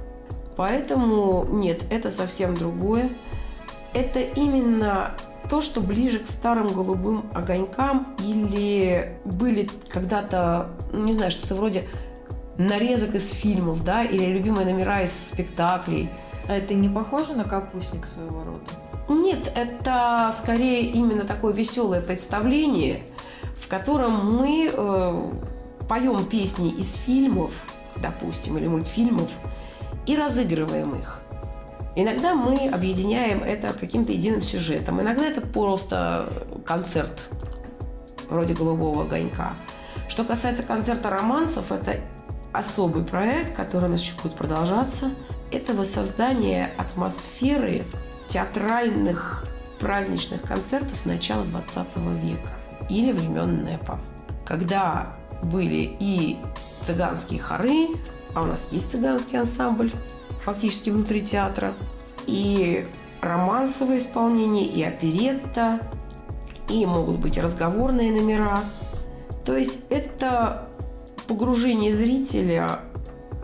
Поэтому 0.57 1.47
нет, 1.51 1.83
это 1.91 2.11
совсем 2.11 2.55
другое. 2.55 3.11
Это 3.95 4.21
именно 4.21 5.13
то, 5.51 5.61
что 5.61 5.81
ближе 5.81 6.19
к 6.19 6.27
старым 6.27 6.69
голубым 6.69 7.31
огонькам 7.35 8.17
или 8.21 9.17
были 9.25 9.69
когда-то, 9.89 10.71
ну, 10.93 11.05
не 11.05 11.13
знаю, 11.13 11.31
что-то 11.31 11.55
вроде 11.55 11.85
нарезок 12.59 13.15
из 13.15 13.31
фильмов, 13.31 13.85
да, 13.85 14.05
или 14.05 14.27
любимые 14.27 14.67
номера 14.67 15.03
из 15.03 15.13
спектаклей. 15.13 16.11
А 16.49 16.55
это 16.55 16.75
не 16.75 16.89
похоже 16.89 17.35
на 17.35 17.45
капустник 17.45 18.07
своего 18.07 18.45
рода? 18.45 18.71
Нет, 19.09 19.53
это 19.55 20.33
скорее 20.37 20.91
именно 20.91 21.25
такое 21.25 21.53
веселое 21.53 22.01
представление, 22.01 23.03
в 23.57 23.69
котором 23.69 24.37
мы 24.37 24.71
э, 24.73 25.31
поем 25.89 26.25
песни 26.27 26.71
из 26.71 26.95
фильмов, 26.95 27.53
допустим, 27.97 28.59
или 28.59 28.67
мультфильмов, 28.67 29.31
и 30.07 30.17
разыгрываем 30.17 30.95
их. 30.95 31.21
Иногда 31.95 32.35
мы 32.35 32.69
объединяем 32.69 33.43
это 33.43 33.75
каким-то 33.75 34.13
единым 34.13 34.41
сюжетом. 34.41 35.01
Иногда 35.01 35.27
это 35.27 35.43
просто 35.43 36.33
концерт 36.65 37.29
вроде 38.31 38.55
«Голубого 38.55 39.05
огонька». 39.05 39.53
Что 40.09 40.25
касается 40.25 40.63
концерта 40.63 41.11
романсов, 41.11 41.71
это 41.71 41.97
особый 42.53 43.05
проект, 43.05 43.55
который 43.55 43.87
у 43.87 43.89
нас 43.93 44.03
еще 44.03 44.15
будет 44.23 44.37
продолжаться. 44.37 45.11
Это 45.51 45.75
воссоздание 45.75 46.71
атмосферы 46.79 47.85
театральных 48.29 49.47
праздничных 49.79 50.43
концертов 50.43 51.05
начала 51.05 51.45
20 51.45 51.97
века 52.23 52.51
или 52.89 53.13
времен 53.13 53.65
НЭПа, 53.65 53.99
когда 54.47 55.17
были 55.43 55.95
и 55.99 56.39
цыганские 56.85 57.41
хоры, 57.41 57.89
а 58.35 58.43
у 58.43 58.47
нас 58.47 58.69
есть 58.71 58.91
цыганский 58.91 59.39
ансамбль, 59.39 59.91
фактически 60.45 60.91
внутри 60.91 61.23
театра, 61.23 61.75
и 62.27 62.87
романсовое 63.21 63.99
исполнение, 63.99 64.67
и 64.67 64.83
оперетта, 64.83 65.81
и 66.69 66.85
могут 66.87 67.19
быть 67.19 67.39
разговорные 67.39 68.11
номера. 68.11 68.61
То 69.45 69.57
есть 69.57 69.81
это 69.91 70.69
погружение 71.27 71.93
зрителя 71.93 72.81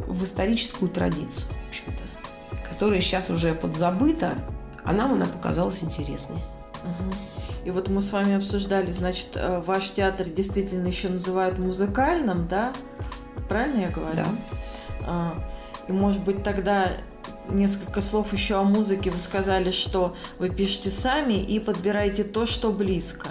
в 0.06 0.24
историческую 0.24 0.90
традицию, 0.90 1.48
в 1.66 1.68
общем-то, 1.68 2.68
которая 2.68 3.00
сейчас 3.00 3.30
уже 3.30 3.54
подзабыта, 3.54 4.34
а 4.84 4.92
нам 4.92 5.12
она 5.12 5.26
показалась 5.26 5.82
интересной. 5.82 6.38
И 7.64 7.70
вот 7.70 7.90
мы 7.90 8.00
с 8.00 8.12
вами 8.12 8.36
обсуждали, 8.36 8.90
значит, 8.90 9.28
э, 9.34 9.60
ваш 9.60 9.90
театр 9.90 10.26
действительно 10.26 10.86
еще 10.86 11.10
называют 11.10 11.58
музыкальным, 11.58 12.48
да? 12.48 12.72
Правильно 13.48 13.80
я 13.82 13.88
говорю? 13.88 14.16
Да. 14.16 14.26
А, 15.06 15.34
и, 15.88 15.92
может 15.92 16.22
быть, 16.22 16.42
тогда 16.42 16.88
несколько 17.48 18.00
слов 18.00 18.32
еще 18.32 18.56
о 18.56 18.62
музыке. 18.62 19.10
Вы 19.10 19.18
сказали, 19.18 19.70
что 19.70 20.14
вы 20.38 20.50
пишете 20.50 20.90
сами 20.90 21.34
и 21.34 21.58
подбираете 21.58 22.24
то, 22.24 22.46
что 22.46 22.70
близко. 22.70 23.28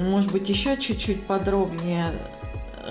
Может 0.00 0.30
быть, 0.30 0.48
еще 0.48 0.76
чуть-чуть 0.76 1.26
подробнее, 1.26 2.12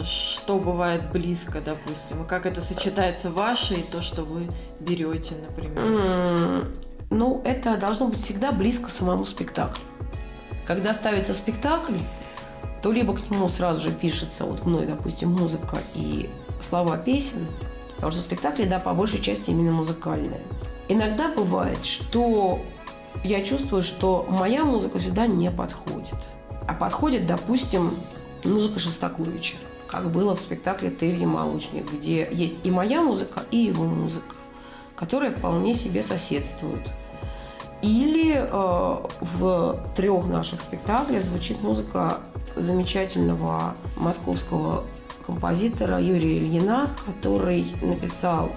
что 0.04 0.58
бывает 0.58 1.12
близко, 1.12 1.62
допустим, 1.62 2.24
и 2.24 2.28
как 2.28 2.45
это 2.45 2.62
сочетается 2.62 3.30
ваше 3.30 3.76
и 3.76 3.84
то, 3.84 4.02
что 4.02 4.24
вы 4.24 4.47
берете, 4.80 5.36
например. 5.47 6.67
Ну, 7.10 7.41
это 7.43 7.78
должно 7.78 8.08
быть 8.08 8.19
всегда 8.19 8.52
близко 8.52 8.89
самому 8.89 9.26
спектаклю. 9.26 9.84
Когда 10.65 10.93
ставится 10.93 11.34
спектакль, 11.34 11.97
то 12.82 12.91
либо 12.91 13.13
к 13.15 13.30
нему 13.30 13.48
сразу 13.50 13.82
же 13.82 13.91
пишется, 13.91 14.46
вот 14.46 14.65
мной, 14.65 14.88
допустим, 14.88 15.32
музыка 15.32 15.80
и 15.94 16.30
слова 16.60 16.98
песен, 16.98 17.48
потому 17.96 18.12
что 18.12 18.22
спектакли, 18.22 18.65
да, 18.65 18.80
по 18.80 18.94
большей 18.94 19.22
части 19.22 19.52
именно 19.52 19.72
музыкальные. 19.72 20.41
Иногда 20.88 21.32
бывает, 21.32 21.86
что 21.86 22.60
я 23.24 23.44
чувствую, 23.44 23.82
что 23.82 24.26
моя 24.30 24.65
музыка 24.65 25.00
сюда 25.00 25.28
не 25.28 25.52
подходит. 25.52 26.15
А 26.67 26.74
подходит, 26.74 27.26
допустим, 27.28 27.91
музыка 28.44 28.80
Шостаковича, 28.80 29.58
как 29.88 30.12
было 30.12 30.36
в 30.36 30.41
спектакле 30.41 30.89
«Ты 30.89 31.13
молочник», 31.26 31.91
где 31.91 32.28
есть 32.32 32.58
и 32.63 32.72
моя 32.72 33.02
музыка, 33.02 33.44
и 33.52 33.58
его 33.58 33.84
музыка, 33.84 34.36
которые 34.96 35.32
вполне 35.32 35.74
себе 35.74 36.02
соседствуют. 36.02 36.88
Или 37.82 38.36
э, 38.36 38.98
в 39.22 39.80
трех 39.96 40.28
наших 40.28 40.60
спектаклях 40.60 41.22
звучит 41.22 41.62
музыка 41.63 42.20
замечательного 42.56 43.76
московского 43.98 44.84
композитора 45.26 46.00
Юрия 46.00 46.38
Ильина, 46.38 46.89
который 47.06 47.65
написал 47.82 48.52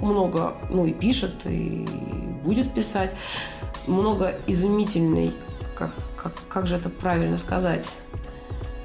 много, 0.00 0.54
ну 0.70 0.86
и 0.86 0.92
пишет, 0.92 1.34
и 1.44 1.86
будет 2.44 2.72
писать, 2.72 3.14
много 3.86 4.34
изумительной, 4.46 5.32
как, 5.74 5.90
как, 6.16 6.32
как 6.48 6.66
же 6.66 6.76
это 6.76 6.88
правильно 6.88 7.38
сказать, 7.38 7.90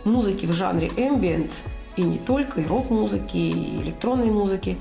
музыки 0.03 0.45
в 0.45 0.53
жанре 0.53 0.87
ambient, 0.87 1.51
и 1.95 2.03
не 2.03 2.17
только, 2.17 2.61
и 2.61 2.65
рок-музыки, 2.65 3.37
и 3.37 3.81
электронной 3.81 4.31
музыки, 4.31 4.77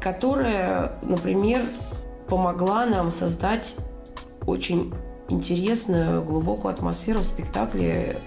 которая, 0.00 0.98
например, 1.02 1.62
помогла 2.28 2.86
нам 2.86 3.10
создать 3.10 3.76
очень 4.48 4.92
интересную, 5.28 6.22
глубокую 6.22 6.72
атмосферу 6.72 7.20
в 7.20 7.24
спектакле 7.24 8.18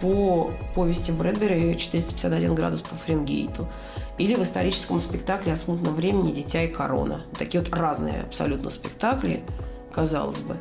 по 0.00 0.50
повести 0.74 1.10
Брэдбери 1.10 1.72
«451 1.72 2.54
градус 2.54 2.82
по 2.82 2.94
Фаренгейту» 2.94 3.66
или 4.18 4.34
в 4.34 4.42
историческом 4.42 5.00
спектакле 5.00 5.52
о 5.52 5.56
смутном 5.56 5.94
времени 5.94 6.32
«Дитя 6.32 6.62
и 6.62 6.68
корона». 6.68 7.22
Такие 7.38 7.62
вот 7.62 7.72
разные 7.74 8.22
абсолютно 8.22 8.70
спектакли, 8.70 9.42
казалось 9.92 10.40
бы. 10.40 10.56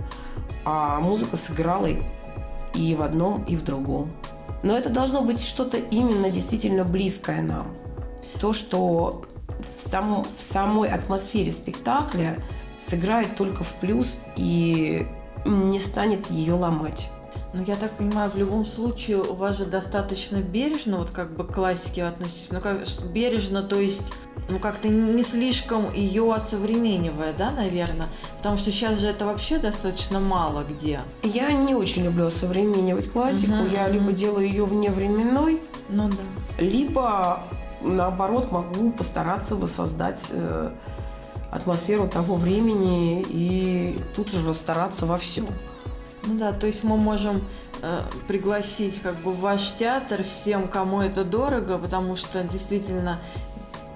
А 0.63 0.99
музыка 0.99 1.37
сыграла 1.37 1.89
и 2.73 2.95
в 2.95 3.01
одном, 3.01 3.43
и 3.43 3.55
в 3.55 3.63
другом. 3.63 4.11
Но 4.63 4.75
это 4.75 4.89
должно 4.89 5.21
быть 5.21 5.41
что-то 5.41 5.77
именно 5.77 6.29
действительно 6.29 6.83
близкое 6.83 7.41
нам. 7.41 7.75
То, 8.39 8.51
что 8.51 9.25
в, 9.77 9.89
сам, 9.89 10.23
в 10.37 10.41
самой 10.41 10.89
атмосфере 10.89 11.51
спектакля 11.51 12.41
сыграет 12.85 13.35
только 13.35 13.63
в 13.63 13.73
плюс 13.73 14.19
и 14.35 15.07
не 15.45 15.79
станет 15.79 16.29
ее 16.29 16.53
ломать. 16.53 17.09
Ну, 17.53 17.63
я 17.63 17.77
так 17.77 17.91
понимаю, 17.91 18.29
в 18.29 18.35
любом 18.35 18.65
случае 18.65 19.21
у 19.21 19.33
вас 19.33 19.57
же 19.57 19.65
достаточно 19.65 20.37
бережно, 20.37 20.97
вот 20.97 21.11
как 21.11 21.33
бы 21.37 21.45
к 21.45 21.53
классике 21.53 22.03
относитесь. 22.03 22.51
Ну, 22.51 22.59
как 22.59 22.83
бережно, 23.13 23.63
то 23.63 23.79
есть, 23.79 24.11
ну, 24.49 24.59
как-то 24.59 24.89
не 24.89 25.23
слишком 25.23 25.93
ее 25.93 26.33
осовременивая, 26.33 27.33
да, 27.37 27.51
наверное? 27.51 28.07
Потому 28.37 28.57
что 28.57 28.71
сейчас 28.71 28.99
же 28.99 29.07
это 29.07 29.25
вообще 29.25 29.57
достаточно 29.57 30.19
мало 30.19 30.65
где. 30.69 30.99
Я 31.23 31.53
не 31.53 31.75
очень 31.75 32.03
люблю 32.03 32.25
осовременивать 32.25 33.09
классику. 33.09 33.53
Угу, 33.53 33.67
я 33.67 33.85
угу. 33.85 33.93
либо 33.93 34.11
делаю 34.11 34.47
ее 34.49 34.65
вневременной, 34.65 35.61
ну 35.87 36.09
да. 36.09 36.61
либо 36.61 37.41
наоборот 37.81 38.51
могу 38.51 38.91
постараться 38.91 39.55
воссоздать 39.55 40.27
э, 40.31 40.71
атмосферу 41.55 42.07
того 42.07 42.35
времени 42.35 43.25
и 43.27 43.99
тут 44.15 44.31
же 44.31 44.45
расстараться 44.47 45.05
во 45.05 45.17
всем. 45.17 45.47
Ну 46.25 46.37
да, 46.37 46.51
то 46.51 46.67
есть 46.67 46.83
мы 46.83 46.97
можем 46.97 47.43
э, 47.81 48.01
пригласить 48.27 49.01
как 49.01 49.15
бы 49.17 49.31
в 49.31 49.39
ваш 49.39 49.73
театр 49.73 50.23
всем, 50.23 50.67
кому 50.67 51.01
это 51.01 51.23
дорого, 51.23 51.77
потому 51.77 52.15
что 52.15 52.43
действительно 52.43 53.19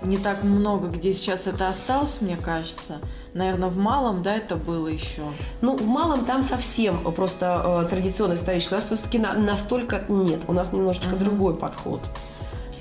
не 0.04 0.18
так 0.18 0.44
много, 0.44 0.88
где 0.88 1.14
сейчас 1.14 1.48
это 1.48 1.68
осталось, 1.68 2.22
мне 2.22 2.38
кажется. 2.38 3.00
Наверное, 3.34 3.70
в 3.70 3.78
малом, 3.78 4.24
да, 4.24 4.36
это 4.36 4.56
было 4.56 4.88
еще. 4.88 5.24
Ну, 5.62 5.76
в 5.76 5.88
малом 5.88 6.26
там 6.26 6.42
совсем 6.42 7.12
просто 7.14 7.84
э, 7.84 7.90
традиционный 7.90 8.36
исторический. 8.36 8.76
У 8.76 8.78
нас 8.78 8.86
все-таки 8.86 9.20
на, 9.20 9.34
настолько 9.34 10.04
нет. 10.08 10.44
У 10.48 10.54
нас 10.54 10.72
немножечко 10.72 11.16
uh-huh. 11.16 11.24
другой 11.24 11.56
подход. 11.56 12.02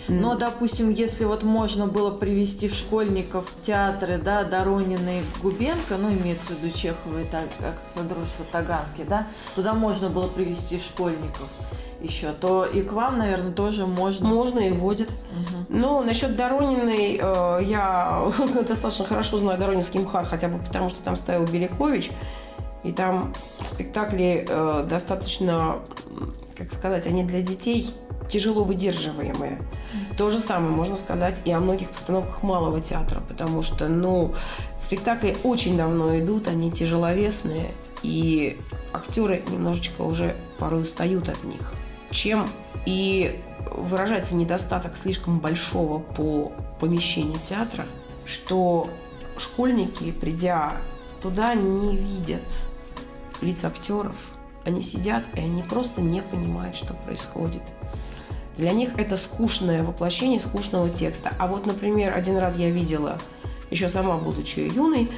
Но, 0.09 0.35
допустим, 0.35 0.90
если 0.90 1.25
вот 1.25 1.42
можно 1.42 1.87
было 1.87 2.11
привести 2.11 2.68
в 2.68 2.75
школьников 2.75 3.53
театры, 3.62 4.18
да, 4.18 4.44
Доронина 4.44 5.18
и 5.18 5.23
Губенко, 5.42 5.97
ну, 5.99 6.11
имеется 6.11 6.53
в 6.53 6.62
виду 6.62 6.77
Чехова 6.77 7.21
и 7.21 7.25
так, 7.25 7.44
как 7.59 7.79
Содружество 7.94 8.44
Таганки, 8.51 9.05
да, 9.07 9.27
туда 9.55 9.75
можно 9.75 10.09
было 10.09 10.27
привести 10.27 10.79
школьников 10.79 11.49
еще, 12.01 12.33
то 12.33 12.64
и 12.64 12.83
к 12.83 12.92
вам, 12.92 13.18
наверное, 13.18 13.53
тоже 13.53 13.87
можно. 13.87 14.29
Можно 14.29 14.61
и 14.61 14.73
водят. 14.73 15.09
Угу. 15.11 15.79
Но 15.79 16.03
насчет 16.03 16.37
Дорониной 16.37 17.18
э, 17.21 17.64
я 17.64 18.31
достаточно 18.68 19.05
хорошо 19.05 19.38
знаю 19.38 19.59
Доронинский 19.59 20.01
МХАТ, 20.01 20.29
хотя 20.29 20.49
бы 20.49 20.59
потому, 20.59 20.88
что 20.88 21.03
там 21.03 21.16
ставил 21.16 21.47
Белякович. 21.47 22.11
И 22.85 22.92
там 22.92 23.35
спектакли 23.62 24.47
э, 24.49 24.87
достаточно, 24.88 25.81
как 26.57 26.73
сказать, 26.73 27.07
они 27.09 27.25
для 27.25 27.42
детей 27.42 27.92
тяжело 28.29 28.64
выдерживаемые. 28.64 29.61
То 30.17 30.31
же 30.31 30.41
самое 30.41 30.73
можно 30.73 30.97
сказать 30.97 31.43
и 31.45 31.51
о 31.51 31.61
многих 31.61 31.91
постановках 31.91 32.43
малого 32.43 32.81
театра, 32.81 33.23
потому 33.29 33.62
что, 33.62 33.88
ну, 33.88 34.35
спектакли 34.81 35.37
очень 35.45 35.77
давно 35.77 36.19
идут, 36.19 36.49
они 36.49 36.71
тяжеловесные, 36.71 37.73
и 38.03 38.59
актеры 38.93 39.43
немножечко 39.51 40.03
уже 40.03 40.37
порой 40.59 40.83
устают 40.83 41.29
от 41.29 41.43
них. 41.45 41.73
Чем 42.11 42.49
и 42.87 43.41
выражается 43.71 44.35
недостаток 44.35 44.97
слишком 44.97 45.41
большого 45.41 45.99
по 45.99 46.53
помещению 46.81 47.38
театра, 47.45 47.87
что 48.25 48.88
школьники, 49.37 50.11
придя 50.12 50.73
туда, 51.21 51.55
не 51.55 51.97
видят 51.97 52.43
лиц 53.41 53.64
актеров. 53.64 54.17
Они 54.64 54.83
сидят, 54.83 55.25
и 55.35 55.41
они 55.41 55.62
просто 55.62 56.01
не 56.01 56.23
понимают, 56.23 56.77
что 56.77 56.95
происходит. 56.95 57.62
Для 58.59 58.73
них 58.73 58.99
это 58.99 59.16
скучное 59.16 59.85
воплощение 59.85 60.40
скучного 60.40 60.90
текста. 60.90 61.33
А 61.38 61.47
вот, 61.47 61.64
например, 61.64 62.12
один 62.12 62.37
раз 62.38 62.57
я 62.57 62.71
видела, 62.71 63.18
еще 63.71 63.88
сама 63.88 64.16
будучи 64.16 64.61
юной, 64.61 65.11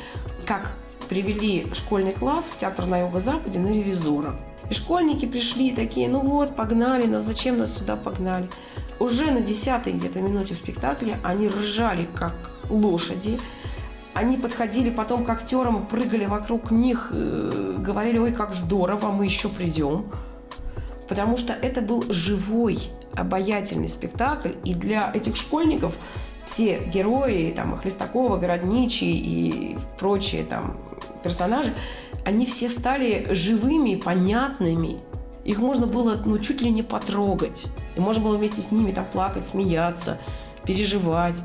как 0.44 0.74
привели 1.08 1.66
школьный 1.72 2.12
класс 2.12 2.50
в 2.54 2.58
театр 2.58 2.84
на 2.86 3.00
Юго-Западе 3.00 3.58
на 3.58 3.68
ревизора. 3.68 4.38
И 4.68 4.74
школьники 4.74 5.26
пришли 5.26 5.72
такие, 5.72 6.08
ну 6.08 6.20
вот, 6.20 6.54
погнали 6.54 7.06
нас, 7.06 7.24
зачем 7.24 7.58
нас 7.58 7.76
сюда 7.76 7.96
погнали? 7.96 8.48
Уже 9.00 9.30
на 9.30 9.40
десятой 9.40 9.94
где-то 9.94 10.20
минуте 10.20 10.54
спектакля 10.54 11.18
они 11.24 11.48
ржали, 11.48 12.06
как 12.14 12.34
лошади, 12.68 13.40
они 14.12 14.36
подходили 14.36 14.90
потом 14.90 15.24
к 15.24 15.30
актерам, 15.30 15.86
прыгали 15.86 16.26
вокруг 16.26 16.70
них, 16.70 17.08
э, 17.10 17.76
говорили, 17.78 18.18
ой, 18.18 18.32
как 18.32 18.52
здорово, 18.52 19.10
мы 19.10 19.24
еще 19.24 19.48
придем. 19.48 20.12
Потому 21.08 21.36
что 21.36 21.54
это 21.54 21.80
был 21.80 22.04
живой, 22.12 22.90
обаятельный 23.14 23.88
спектакль, 23.88 24.52
и 24.64 24.74
для 24.74 25.10
этих 25.12 25.36
школьников 25.36 25.94
все 26.44 26.80
герои, 26.92 27.52
там, 27.54 27.76
Хлестакова, 27.76 28.38
Городничий 28.38 29.12
и 29.12 29.78
прочие 29.98 30.44
там 30.44 30.78
персонажи, 31.22 31.72
они 32.24 32.46
все 32.46 32.68
стали 32.68 33.28
живыми, 33.32 33.96
понятными. 33.96 34.98
Их 35.44 35.58
можно 35.58 35.86
было, 35.86 36.20
ну, 36.24 36.38
чуть 36.38 36.60
ли 36.60 36.70
не 36.70 36.82
потрогать. 36.82 37.66
И 37.96 38.00
можно 38.00 38.22
было 38.22 38.36
вместе 38.36 38.60
с 38.60 38.70
ними 38.70 38.92
там 38.92 39.06
плакать, 39.06 39.46
смеяться, 39.46 40.18
переживать. 40.64 41.42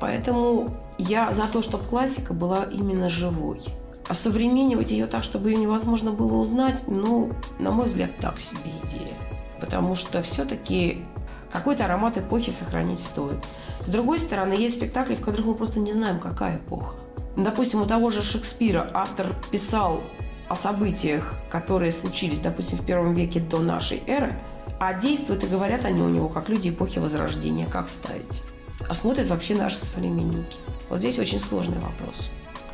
Поэтому 0.00 0.74
я 0.98 1.32
за 1.32 1.44
то, 1.44 1.62
чтобы 1.62 1.84
классика 1.84 2.32
была 2.32 2.64
именно 2.64 3.10
живой. 3.10 3.60
А 4.06 4.14
современнивать 4.14 4.90
ее 4.90 5.06
так, 5.06 5.22
чтобы 5.22 5.50
ее 5.50 5.56
невозможно 5.56 6.12
было 6.12 6.34
узнать, 6.34 6.82
ну, 6.86 7.32
на 7.58 7.70
мой 7.70 7.86
взгляд, 7.86 8.10
так 8.20 8.38
себе 8.38 8.70
идея. 8.84 9.16
Потому 9.64 9.94
что 9.94 10.20
все-таки 10.20 11.06
какой-то 11.50 11.86
аромат 11.86 12.18
эпохи 12.18 12.50
сохранить 12.50 13.00
стоит. 13.00 13.42
С 13.86 13.88
другой 13.88 14.18
стороны, 14.18 14.52
есть 14.52 14.76
спектакли, 14.76 15.14
в 15.14 15.22
которых 15.22 15.46
мы 15.46 15.54
просто 15.54 15.80
не 15.80 15.90
знаем, 15.90 16.20
какая 16.20 16.58
эпоха. 16.58 16.96
Допустим, 17.34 17.80
у 17.80 17.86
того 17.86 18.10
же 18.10 18.22
Шекспира 18.22 18.90
автор 18.92 19.28
писал 19.50 20.02
о 20.50 20.54
событиях, 20.54 21.36
которые 21.50 21.92
случились, 21.92 22.40
допустим, 22.40 22.76
в 22.76 22.84
первом 22.84 23.14
веке 23.14 23.40
до 23.40 23.60
нашей 23.60 24.02
эры, 24.06 24.38
а 24.78 24.92
действуют 24.92 25.44
и 25.44 25.46
говорят 25.46 25.86
они 25.86 26.02
у 26.02 26.10
него 26.10 26.28
как 26.28 26.50
люди 26.50 26.68
эпохи 26.68 26.98
Возрождения. 26.98 27.64
Как 27.64 27.88
ставить? 27.88 28.42
А 28.86 28.94
смотрят 28.94 29.30
вообще 29.30 29.54
наши 29.54 29.78
современники. 29.78 30.58
Вот 30.90 30.98
здесь 30.98 31.18
очень 31.18 31.40
сложный 31.40 31.78
вопрос. 31.78 32.28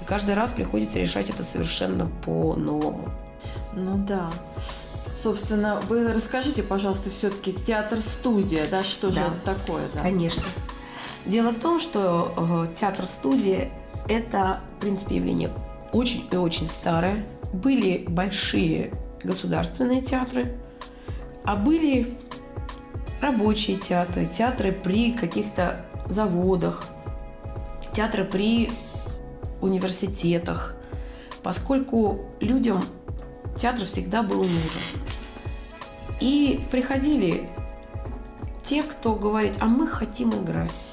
каждый 0.06 0.34
раз 0.34 0.50
приходится 0.50 0.98
решать 0.98 1.30
это 1.30 1.44
совершенно 1.44 2.06
по-новому. 2.24 3.08
Ну 3.74 3.96
да. 3.96 4.32
Собственно, 5.12 5.80
вы 5.88 6.12
расскажите, 6.12 6.62
пожалуйста, 6.62 7.10
все-таки 7.10 7.52
театр-студия, 7.52 8.66
да, 8.70 8.82
что 8.82 9.08
да. 9.08 9.14
же 9.14 9.20
это 9.20 9.56
такое? 9.56 9.88
Да? 9.94 10.02
Конечно. 10.02 10.44
Дело 11.26 11.50
в 11.50 11.58
том, 11.58 11.78
что 11.78 12.66
э, 12.70 12.74
театр-студия– 12.74 13.70
это, 14.08 14.60
в 14.76 14.80
принципе, 14.80 15.16
явление 15.16 15.50
очень 15.92 16.26
и 16.30 16.36
очень 16.36 16.68
старое. 16.68 17.24
Были 17.52 18.04
большие 18.08 18.92
государственные 19.22 20.02
театры, 20.02 20.56
а 21.44 21.56
были 21.56 22.16
рабочие 23.20 23.76
театры, 23.76 24.26
театры 24.26 24.72
при 24.72 25.12
каких-то 25.12 25.84
заводах, 26.08 26.86
театры 27.92 28.24
при 28.24 28.70
университетах, 29.60 30.76
поскольку 31.42 32.26
людям 32.40 32.82
театр 33.60 33.84
всегда 33.84 34.22
был 34.22 34.38
нужен. 34.38 34.82
И 36.20 36.66
приходили 36.70 37.48
те, 38.62 38.82
кто 38.82 39.14
говорит, 39.14 39.56
а 39.60 39.66
мы 39.66 39.86
хотим 39.86 40.30
играть. 40.30 40.92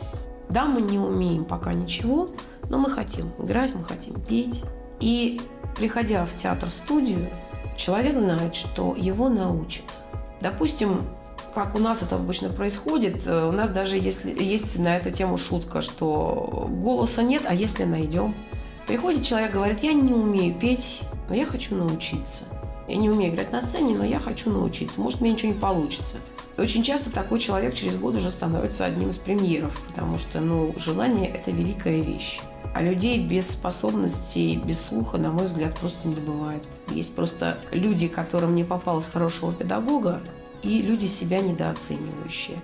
Да, 0.50 0.66
мы 0.66 0.82
не 0.82 1.00
умеем 1.00 1.46
пока 1.46 1.74
ничего, 1.74 2.30
но 2.70 2.78
мы 2.78 2.90
хотим 2.90 3.32
играть, 3.40 3.74
мы 3.74 3.84
хотим 3.84 4.20
петь. 4.22 4.64
И 5.00 5.42
приходя 5.76 6.26
в 6.26 6.36
театр-студию, 6.36 7.30
человек 7.76 8.18
знает, 8.18 8.56
что 8.56 8.96
его 8.96 9.30
научат. 9.30 9.86
Допустим, 10.42 11.02
как 11.54 11.76
у 11.76 11.80
нас 11.80 12.02
это 12.02 12.16
обычно 12.16 12.50
происходит, 12.50 13.26
э, 13.26 13.48
у 13.48 13.52
нас 13.52 13.70
даже 13.72 13.98
если, 13.98 14.32
есть 14.44 14.78
на 14.78 14.98
эту 14.98 15.12
тему 15.12 15.38
шутка, 15.38 15.82
что 15.82 16.68
голоса 16.70 17.24
нет, 17.24 17.44
а 17.46 17.54
если 17.54 17.84
найдем? 17.84 18.36
Приходит 18.88 19.26
человек, 19.26 19.52
говорит, 19.52 19.84
я 19.84 19.94
не 19.94 20.14
умею 20.14 20.56
петь, 20.56 21.02
но 21.30 21.36
я 21.36 21.46
хочу 21.46 21.76
научиться. 21.76 22.44
Я 22.88 22.96
не 22.96 23.10
умею 23.10 23.34
играть 23.34 23.52
на 23.52 23.62
сцене, 23.62 23.96
но 23.96 24.06
я 24.06 24.20
хочу 24.20 24.50
научиться. 24.50 25.02
Может, 25.02 25.22
мне 25.22 25.32
ничего 25.32 25.54
не 25.54 25.60
получится. 25.60 26.18
Очень 26.58 26.84
часто 26.84 27.12
такой 27.12 27.40
человек 27.40 27.76
через 27.76 27.98
год 27.98 28.16
уже 28.16 28.32
становится 28.32 28.86
одним 28.86 29.10
из 29.10 29.18
премьеров, 29.18 29.80
потому 29.88 30.18
что 30.18 30.40
ну, 30.40 30.74
желание– 30.78 31.28
это 31.34 31.52
великая 31.52 32.02
вещь. 32.02 32.40
А 32.74 32.82
людей 32.82 33.20
без 33.26 33.50
способностей, 33.50 34.56
без 34.56 34.80
слуха, 34.80 35.18
на 35.18 35.32
мой 35.32 35.46
взгляд, 35.46 35.78
просто 35.78 36.08
не 36.08 36.16
бывает. 36.16 36.64
Есть 36.90 37.14
просто 37.14 37.60
люди, 37.72 38.08
которым 38.08 38.56
не 38.56 38.64
попалось 38.64 39.08
хорошего 39.08 39.52
педагога, 39.52 40.22
и 40.64 40.80
люди 40.80 41.06
себя 41.06 41.40
недооценивающие. 41.42 42.58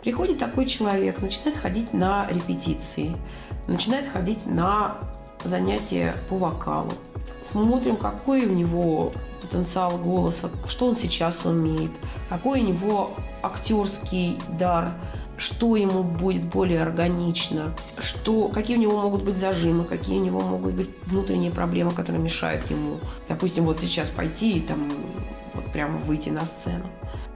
Приходит 0.00 0.38
такой 0.38 0.66
человек, 0.66 1.20
начинает 1.20 1.56
ходить 1.56 1.92
на 1.92 2.26
репетиции, 2.30 3.16
начинает 3.66 4.06
ходить 4.06 4.46
на 4.46 4.98
занятия 5.42 6.14
по 6.28 6.36
вокалу. 6.36 6.92
Смотрим, 7.42 7.96
какой 7.96 8.46
у 8.46 8.52
него 8.52 9.12
потенциал 9.46 9.96
голоса, 9.98 10.50
что 10.66 10.86
он 10.86 10.94
сейчас 10.94 11.44
умеет, 11.46 11.92
какой 12.28 12.60
у 12.60 12.64
него 12.64 13.14
актерский 13.42 14.38
дар, 14.58 14.92
что 15.38 15.76
ему 15.76 16.02
будет 16.02 16.44
более 16.44 16.82
органично, 16.82 17.74
что, 17.98 18.48
какие 18.48 18.76
у 18.76 18.80
него 18.80 19.00
могут 19.00 19.22
быть 19.22 19.36
зажимы, 19.36 19.84
какие 19.84 20.18
у 20.18 20.24
него 20.24 20.40
могут 20.40 20.74
быть 20.74 20.90
внутренние 21.06 21.50
проблемы, 21.50 21.90
которые 21.90 22.22
мешают 22.22 22.70
ему, 22.70 22.98
допустим, 23.28 23.64
вот 23.64 23.78
сейчас 23.78 24.10
пойти 24.10 24.58
и 24.58 24.60
там 24.60 24.90
вот 25.54 25.72
прямо 25.72 25.98
выйти 25.98 26.30
на 26.30 26.46
сцену. 26.46 26.86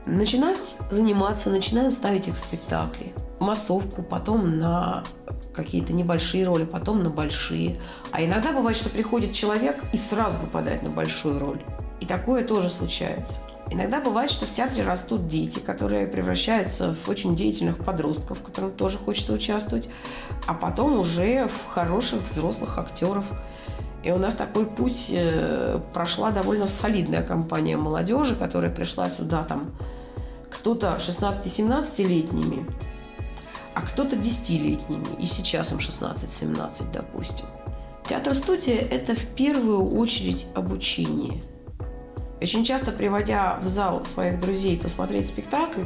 Начинаем 0.05 0.57
заниматься, 0.89 1.49
начинаем 1.49 1.91
ставить 1.91 2.27
их 2.27 2.35
в 2.35 2.39
спектакли. 2.39 3.13
Массовку, 3.39 4.01
потом 4.01 4.57
на 4.57 5.03
какие-то 5.53 5.93
небольшие 5.93 6.45
роли, 6.45 6.63
потом 6.63 7.03
на 7.03 7.09
большие. 7.09 7.79
А 8.11 8.23
иногда 8.23 8.51
бывает, 8.51 8.77
что 8.77 8.89
приходит 8.89 9.33
человек 9.33 9.83
и 9.93 9.97
сразу 9.97 10.39
попадает 10.39 10.83
на 10.83 10.89
большую 10.89 11.39
роль. 11.39 11.61
И 12.01 12.05
такое 12.05 12.43
тоже 12.43 12.69
случается. 12.69 13.39
Иногда 13.69 14.01
бывает, 14.01 14.29
что 14.29 14.45
в 14.45 14.51
театре 14.51 14.83
растут 14.83 15.29
дети, 15.29 15.59
которые 15.59 16.05
превращаются 16.05 16.93
в 16.93 17.07
очень 17.07 17.37
деятельных 17.37 17.77
подростков, 17.77 18.41
которым 18.41 18.71
тоже 18.71 18.97
хочется 18.97 19.31
участвовать, 19.31 19.89
а 20.45 20.53
потом 20.53 20.99
уже 20.99 21.47
в 21.47 21.67
хороших 21.67 22.21
взрослых 22.23 22.77
актеров. 22.77 23.23
И 24.03 24.11
у 24.11 24.17
нас 24.17 24.35
такой 24.35 24.65
путь 24.65 25.09
э, 25.13 25.79
прошла 25.93 26.31
довольно 26.31 26.67
солидная 26.67 27.21
компания 27.21 27.77
молодежи, 27.77 28.35
которая 28.35 28.73
пришла 28.73 29.09
сюда 29.09 29.43
там 29.43 29.73
кто-то 30.49 30.97
16-17-летними, 30.99 32.65
а 33.73 33.81
кто-то 33.81 34.17
10-летними. 34.17 35.21
И 35.21 35.25
сейчас 35.25 35.71
им 35.71 35.77
16-17, 35.77 36.91
допустим. 36.91 37.45
Театр-студия– 38.09 38.75
это 38.91 39.15
в 39.15 39.25
первую 39.27 39.95
очередь 39.95 40.47
обучение. 40.55 41.41
Очень 42.41 42.63
часто, 42.63 42.91
приводя 42.91 43.59
в 43.61 43.67
зал 43.67 44.03
своих 44.05 44.39
друзей 44.39 44.75
посмотреть 44.75 45.27
спектакль, 45.27 45.83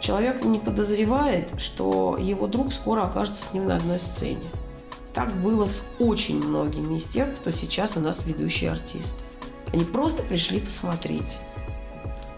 человек 0.00 0.44
не 0.44 0.58
подозревает, 0.58 1.48
что 1.58 2.18
его 2.20 2.48
друг 2.48 2.72
скоро 2.72 3.02
окажется 3.02 3.44
с 3.44 3.52
ним 3.54 3.66
на 3.66 3.76
одной 3.76 4.00
сцене. 4.00 4.50
Так 5.14 5.32
было 5.36 5.66
с 5.66 5.84
очень 6.00 6.42
многими 6.42 6.96
из 6.96 7.04
тех, 7.04 7.34
кто 7.36 7.52
сейчас 7.52 7.96
у 7.96 8.00
нас 8.00 8.26
ведущие 8.26 8.72
артисты. 8.72 9.22
Они 9.72 9.84
просто 9.84 10.24
пришли 10.24 10.58
посмотреть. 10.58 11.38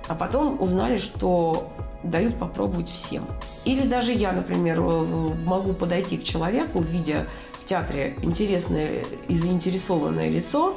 А 0.07 0.15
потом 0.15 0.61
узнали, 0.61 0.99
что 0.99 1.73
дают 2.03 2.39
попробовать 2.39 2.91
всем. 2.91 3.27
Или 3.65 3.87
даже 3.87 4.13
я, 4.13 4.33
например, 4.33 4.81
э, 4.81 5.35
могу 5.45 5.73
подойти 5.73 6.19
к 6.19 6.25
человеку, 6.25 6.81
видя 6.81 7.27
в 7.53 7.65
театре 7.65 8.17
интересное 8.23 9.05
и 9.29 9.35
заинтересованное 9.35 10.29
лицо, 10.29 10.77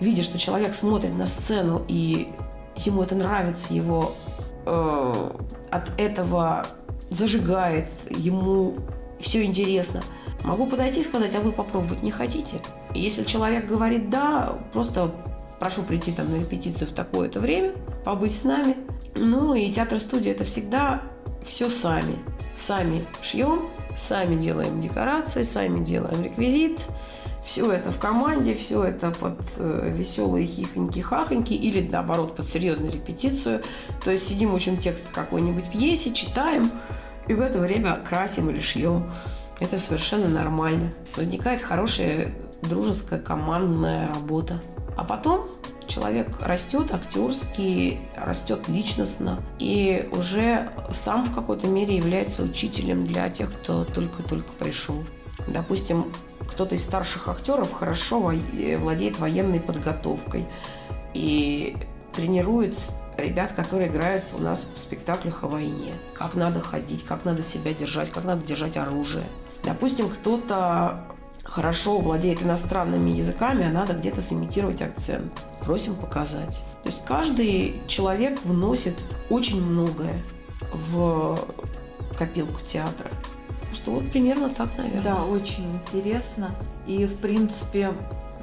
видя, 0.00 0.22
что 0.22 0.38
человек 0.38 0.74
смотрит 0.74 1.16
на 1.16 1.26
сцену 1.26 1.84
и 1.88 2.28
ему 2.76 3.02
это 3.02 3.14
нравится, 3.14 3.72
его 3.72 4.14
э, 4.66 5.30
от 5.70 5.90
этого 5.98 6.66
зажигает, 7.10 7.88
ему 8.08 8.76
все 9.20 9.44
интересно. 9.44 10.02
Могу 10.42 10.66
подойти 10.66 11.00
и 11.00 11.02
сказать, 11.02 11.34
а 11.34 11.40
вы 11.40 11.52
попробовать 11.52 12.02
не 12.02 12.10
хотите? 12.10 12.60
Если 12.94 13.24
человек 13.24 13.66
говорит 13.66 14.08
«да», 14.08 14.58
просто 14.72 15.14
прошу 15.58 15.82
прийти 15.82 16.12
там 16.12 16.30
на 16.30 16.36
репетицию 16.36 16.88
в 16.88 16.92
такое-то 16.92 17.40
время, 17.40 17.72
побыть 18.04 18.34
с 18.34 18.44
нами. 18.44 18.76
Ну 19.14 19.54
и 19.54 19.70
театр-студия– 19.70 20.32
это 20.32 20.44
всегда 20.44 21.02
все 21.44 21.68
сами. 21.68 22.16
Сами 22.56 23.04
шьем, 23.22 23.68
сами 23.96 24.36
делаем 24.36 24.80
декорации, 24.80 25.42
сами 25.42 25.84
делаем 25.84 26.22
реквизит. 26.22 26.86
Все 27.50 27.68
это 27.72 27.90
в 27.90 27.98
команде, 27.98 28.54
все 28.54 28.84
это 28.84 29.10
под 29.10 29.40
э, 29.56 29.92
веселые 29.92 30.46
хихоньки-хахоньки 30.46 31.52
или, 31.52 31.84
наоборот, 31.84 32.36
под 32.36 32.46
серьезную 32.46 32.92
репетицию. 32.92 33.62
То 34.04 34.12
есть 34.12 34.28
сидим, 34.28 34.54
учим 34.54 34.76
текст 34.76 35.08
какой-нибудь 35.10 35.68
пьесе, 35.68 36.14
читаем, 36.14 36.70
и 37.26 37.34
в 37.34 37.40
это 37.40 37.58
время 37.58 37.98
красим 38.08 38.50
или 38.50 38.60
шьем. 38.60 39.12
Это 39.58 39.78
совершенно 39.78 40.28
нормально. 40.28 40.92
Возникает 41.16 41.60
хорошая 41.60 42.32
дружеская 42.62 43.18
командная 43.18 44.06
работа. 44.14 44.62
А 44.96 45.02
потом 45.02 45.48
человек 45.88 46.40
растет 46.42 46.92
актерски, 46.92 47.98
растет 48.14 48.68
личностно 48.68 49.42
и 49.58 50.08
уже 50.12 50.70
сам 50.92 51.24
в 51.24 51.34
какой-то 51.34 51.66
мере 51.66 51.96
является 51.96 52.44
учителем 52.44 53.04
для 53.04 53.28
тех, 53.28 53.52
кто 53.52 53.82
только-только 53.82 54.52
пришел. 54.52 55.02
Допустим, 55.48 56.12
кто-то 56.50 56.74
из 56.74 56.84
старших 56.84 57.28
актеров 57.28 57.72
хорошо 57.72 58.32
владеет 58.78 59.18
военной 59.18 59.60
подготовкой 59.60 60.46
и 61.14 61.76
тренирует 62.12 62.76
ребят, 63.16 63.52
которые 63.52 63.88
играют 63.88 64.24
у 64.34 64.38
нас 64.38 64.68
в 64.74 64.78
спектаклях 64.78 65.44
о 65.44 65.48
войне. 65.48 65.92
Как 66.14 66.34
надо 66.34 66.60
ходить, 66.60 67.04
как 67.04 67.24
надо 67.24 67.42
себя 67.42 67.72
держать, 67.72 68.10
как 68.10 68.24
надо 68.24 68.44
держать 68.44 68.76
оружие. 68.76 69.26
Допустим, 69.62 70.08
кто-то 70.08 71.04
хорошо 71.44 71.98
владеет 71.98 72.42
иностранными 72.42 73.10
языками, 73.10 73.66
а 73.66 73.70
надо 73.70 73.92
где-то 73.94 74.22
сымитировать 74.22 74.82
акцент. 74.82 75.32
Просим 75.60 75.94
показать. 75.94 76.64
То 76.82 76.88
есть 76.88 77.04
каждый 77.04 77.80
человек 77.86 78.40
вносит 78.44 78.94
очень 79.28 79.62
многое 79.62 80.22
в 80.72 81.38
копилку 82.16 82.60
театра. 82.64 83.10
Что 83.72 83.92
вот 83.92 84.10
примерно 84.10 84.50
так, 84.50 84.76
наверное. 84.76 85.02
Да, 85.02 85.24
очень 85.24 85.64
интересно. 85.74 86.50
И, 86.86 87.06
в 87.06 87.16
принципе, 87.16 87.92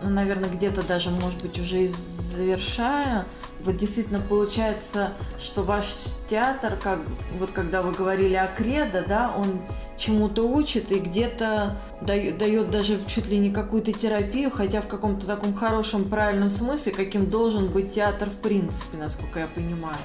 ну, 0.01 0.09
наверное, 0.09 0.49
где-то 0.49 0.83
даже, 0.83 1.09
может 1.09 1.41
быть, 1.41 1.59
уже 1.59 1.83
и 1.83 1.87
завершая, 1.87 3.25
вот 3.61 3.77
действительно 3.77 4.19
получается, 4.19 5.13
что 5.39 5.63
ваш 5.63 5.87
театр, 6.29 6.77
как 6.81 6.99
вот 7.39 7.51
когда 7.51 7.81
вы 7.81 7.91
говорили 7.91 8.35
о 8.35 8.47
кредо, 8.47 9.03
да, 9.07 9.33
он 9.35 9.59
чему-то 9.97 10.43
учит 10.43 10.91
и 10.91 10.99
где-то 10.99 11.77
дает, 12.01 12.69
даже 12.69 12.99
чуть 13.07 13.27
ли 13.27 13.39
не 13.39 13.51
какую-то 13.51 13.91
терапию, 13.91 14.51
хотя 14.51 14.81
в 14.81 14.87
каком-то 14.87 15.25
таком 15.25 15.55
хорошем, 15.55 16.09
правильном 16.09 16.49
смысле, 16.49 16.91
каким 16.91 17.29
должен 17.29 17.69
быть 17.69 17.93
театр 17.93 18.29
в 18.29 18.37
принципе, 18.37 18.97
насколько 18.97 19.39
я 19.39 19.47
понимаю. 19.47 19.97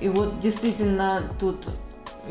И 0.00 0.08
вот 0.08 0.38
действительно 0.38 1.22
тут 1.40 1.66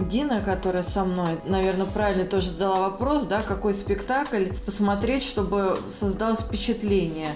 Дина, 0.07 0.41
которая 0.41 0.83
со 0.83 1.03
мной, 1.03 1.37
наверное, 1.45 1.85
правильно 1.85 2.25
тоже 2.25 2.51
задала 2.51 2.89
вопрос, 2.89 3.25
да, 3.25 3.41
какой 3.41 3.73
спектакль 3.73 4.45
посмотреть, 4.65 5.23
чтобы 5.23 5.79
создалось 5.89 6.41
впечатление 6.41 7.29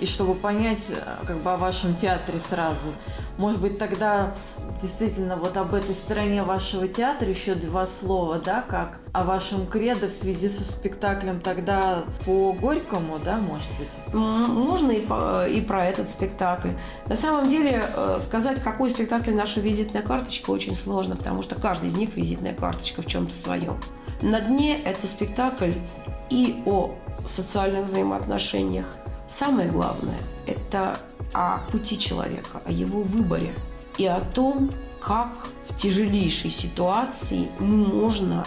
и 0.00 0.06
чтобы 0.06 0.34
понять 0.34 0.90
э, 0.90 1.26
как 1.26 1.38
бы 1.38 1.52
о 1.52 1.56
вашем 1.56 1.94
театре 1.94 2.38
сразу. 2.38 2.88
Может 3.36 3.60
быть, 3.60 3.78
тогда 3.78 4.34
действительно 4.80 5.36
вот 5.36 5.56
об 5.56 5.74
этой 5.74 5.94
стороне 5.94 6.42
вашего 6.42 6.88
театра 6.88 7.28
еще 7.28 7.54
два 7.54 7.86
слова, 7.86 8.38
да, 8.38 8.62
как 8.62 9.00
о 9.12 9.24
вашем 9.24 9.66
кредо 9.66 10.08
в 10.08 10.12
связи 10.12 10.48
со 10.48 10.64
спектаклем 10.64 11.40
тогда 11.40 12.04
по 12.24 12.52
Горькому, 12.52 13.18
да, 13.22 13.38
может 13.38 13.70
быть? 13.78 14.14
Можно 14.14 14.92
и, 14.92 15.00
по, 15.00 15.48
и 15.48 15.60
про 15.60 15.86
этот 15.86 16.10
спектакль. 16.10 16.70
На 17.06 17.16
самом 17.16 17.48
деле 17.48 17.84
э, 17.96 18.18
сказать, 18.20 18.60
какой 18.60 18.90
спектакль 18.90 19.32
наша 19.32 19.60
визитная 19.60 20.02
карточка, 20.02 20.50
очень 20.50 20.74
сложно, 20.74 21.16
потому 21.16 21.42
что 21.42 21.54
каждый 21.54 21.88
из 21.88 21.96
них 21.96 22.16
визитная 22.16 22.54
карточка 22.54 23.02
в 23.02 23.06
чем-то 23.06 23.34
своем. 23.34 23.80
На 24.20 24.40
дне 24.40 24.80
это 24.80 25.06
спектакль 25.06 25.72
и 26.30 26.62
о 26.66 26.94
социальных 27.24 27.84
взаимоотношениях. 27.84 28.98
Самое 29.28 29.70
главное– 29.70 30.18
это 30.46 30.98
о 31.32 31.58
пути 31.70 31.98
человека, 31.98 32.62
о 32.64 32.72
его 32.72 33.02
выборе– 33.02 33.54
и 33.98 34.06
о 34.06 34.20
том, 34.20 34.70
как 35.00 35.48
в 35.68 35.76
тяжелейшей 35.76 36.50
ситуации 36.50 37.48
можно 37.58 38.46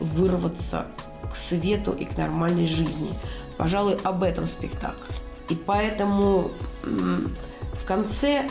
вырваться 0.00 0.86
к 1.30 1.36
свету 1.36 1.92
и 1.92 2.04
к 2.04 2.16
нормальной 2.16 2.66
жизни. 2.66 3.10
Пожалуй, 3.58 3.96
об 4.04 4.22
этом 4.22 4.46
спектакль. 4.46 5.12
И 5.48 5.54
поэтому 5.54 6.52
в 6.82 7.84
конце 7.84 8.48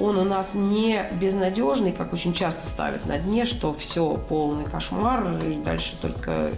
он 0.00 0.18
у 0.18 0.24
нас 0.24 0.54
не 0.54 1.08
безнадежный, 1.20 1.92
как 1.92 2.12
очень 2.12 2.34
часто 2.34 2.66
ставят 2.66 3.06
на 3.06 3.18
дне, 3.18 3.44
что 3.44 3.72
все 3.72 4.16
полный 4.28 4.64
кошмар, 4.64 5.38
и 5.44 5.54
дальше 5.56 5.96
только 6.02 6.50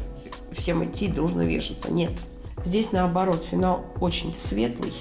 всем 0.52 0.84
идти 0.84 1.08
дружно 1.08 1.42
вешаться. 1.42 1.92
Нет. 1.92 2.12
Здесь 2.66 2.90
наоборот, 2.90 3.44
финал 3.44 3.84
очень 4.00 4.34
светлый, 4.34 4.92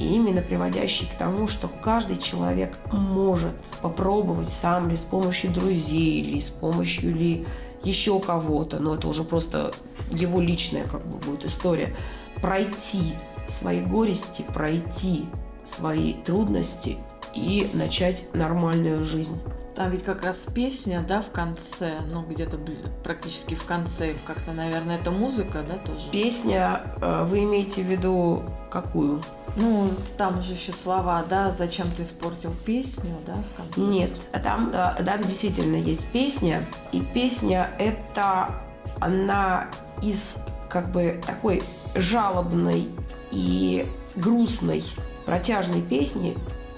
и 0.00 0.04
именно 0.04 0.42
приводящий 0.42 1.06
к 1.06 1.16
тому, 1.16 1.46
что 1.46 1.68
каждый 1.68 2.18
человек 2.18 2.76
может 2.90 3.54
попробовать 3.80 4.48
сам 4.48 4.90
ли 4.90 4.96
с 4.96 5.04
помощью 5.04 5.52
друзей, 5.52 6.20
или 6.20 6.40
с 6.40 6.48
помощью 6.48 7.14
ли 7.14 7.46
еще 7.84 8.18
кого-то, 8.18 8.80
но 8.80 8.96
это 8.96 9.06
уже 9.06 9.22
просто 9.22 9.70
его 10.10 10.40
личная 10.40 10.84
как 10.88 11.06
бы 11.06 11.18
будет 11.18 11.44
история, 11.44 11.94
пройти 12.42 13.14
свои 13.46 13.82
горести, 13.82 14.44
пройти 14.52 15.26
свои 15.62 16.14
трудности 16.14 16.96
и 17.36 17.70
начать 17.72 18.30
нормальную 18.34 19.04
жизнь. 19.04 19.40
Там 19.76 19.90
ведь 19.90 20.04
как 20.04 20.24
раз 20.24 20.46
песня, 20.54 21.04
да, 21.06 21.20
в 21.20 21.30
конце, 21.30 22.00
ну 22.10 22.22
где-то 22.22 22.58
практически 23.04 23.54
в 23.54 23.64
конце, 23.64 24.14
как-то, 24.24 24.52
наверное, 24.52 24.96
это 24.96 25.10
музыка, 25.10 25.62
да, 25.68 25.76
тоже? 25.76 26.08
Песня, 26.10 26.94
э, 27.02 27.26
вы 27.28 27.44
имеете 27.44 27.82
в 27.82 27.86
виду 27.86 28.42
какую? 28.70 29.22
Ну, 29.54 29.90
там 30.16 30.40
же 30.40 30.54
еще 30.54 30.72
слова, 30.72 31.22
да, 31.28 31.52
зачем 31.52 31.90
ты 31.90 32.04
испортил 32.04 32.54
песню, 32.64 33.16
да, 33.26 33.34
в 33.34 33.56
конце? 33.56 33.80
Нет, 33.80 34.12
там, 34.42 34.70
э, 34.72 35.02
да, 35.02 35.18
действительно 35.18 35.76
есть 35.76 36.06
песня, 36.06 36.66
и 36.92 37.02
песня 37.02 37.70
это, 37.78 38.62
она 38.98 39.68
из 40.00 40.38
как 40.70 40.90
бы 40.90 41.20
такой 41.26 41.62
жалобной 41.94 42.88
и 43.30 43.86
грустной, 44.14 44.82
протяжной 45.26 45.82
песни 45.82 46.34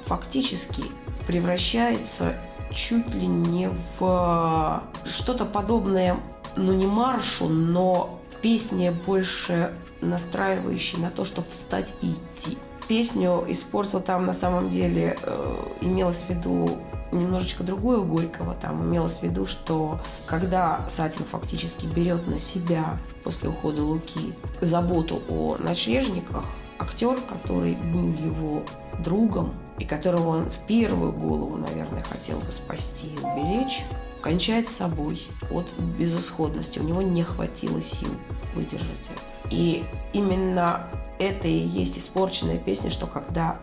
фактически 0.07 0.83
превращается 1.29 2.35
чуть 2.73 3.15
ли 3.15 3.27
не 3.27 3.71
в 3.99 4.83
что-то 5.05 5.45
подобное, 5.45 6.21
ну 6.57 6.73
не 6.73 6.87
маршу, 6.87 7.49
но 7.49 8.21
песня 8.43 8.93
больше 8.93 9.73
настраивающая 10.01 11.01
на 11.01 11.11
то, 11.11 11.25
чтобы 11.25 11.49
встать 11.51 11.93
и 12.03 12.13
идти 12.13 12.59
песню 12.89 13.45
испортил 13.47 14.01
там 14.01 14.25
на 14.25 14.33
самом 14.33 14.71
деле 14.71 15.17
э, 15.23 15.67
имелось 15.83 16.25
в 16.25 16.31
виду 16.31 16.79
немножечко 17.13 17.63
другое 17.63 17.99
у 17.99 18.05
Горького. 18.05 18.55
Там 18.55 18.83
имелось 18.83 19.19
в 19.19 19.23
виду, 19.23 19.47
что 19.47 20.01
когда 20.27 20.81
Сатин 20.89 21.25
фактически 21.25 21.87
берет 21.87 22.27
на 22.27 22.39
себя 22.39 22.99
после 23.23 23.51
ухода 23.51 23.83
Луки 23.83 24.35
заботу 24.61 25.23
о 25.29 25.57
ночлежниках, 25.59 26.45
актер, 26.79 27.19
который 27.21 27.75
был 27.75 28.13
его 28.13 28.63
другом 29.03 29.55
и 29.79 29.85
которого 29.85 30.29
он 30.29 30.51
в 30.51 30.67
первую 30.67 31.13
голову, 31.13 31.57
наверное, 31.57 32.03
хотел 32.03 32.39
бы 32.41 32.53
спасти 32.53 33.09
и 33.09 33.19
уберечь, 33.19 33.85
кончает 34.23 34.69
собой 34.69 35.23
от 35.51 35.67
безысходности. 35.99 36.79
У 36.79 36.83
него 36.83 37.03
не 37.03 37.23
хватило 37.23 37.81
сил 37.81 38.11
выдержать 38.55 39.11
это. 39.11 39.55
И 39.55 39.85
именно 40.13 40.89
это 41.19 41.49
и 41.49 41.59
есть 41.59 41.99
испорченная 41.99 42.59
песня, 42.59 42.91
что 42.91 43.07
когда 43.07 43.59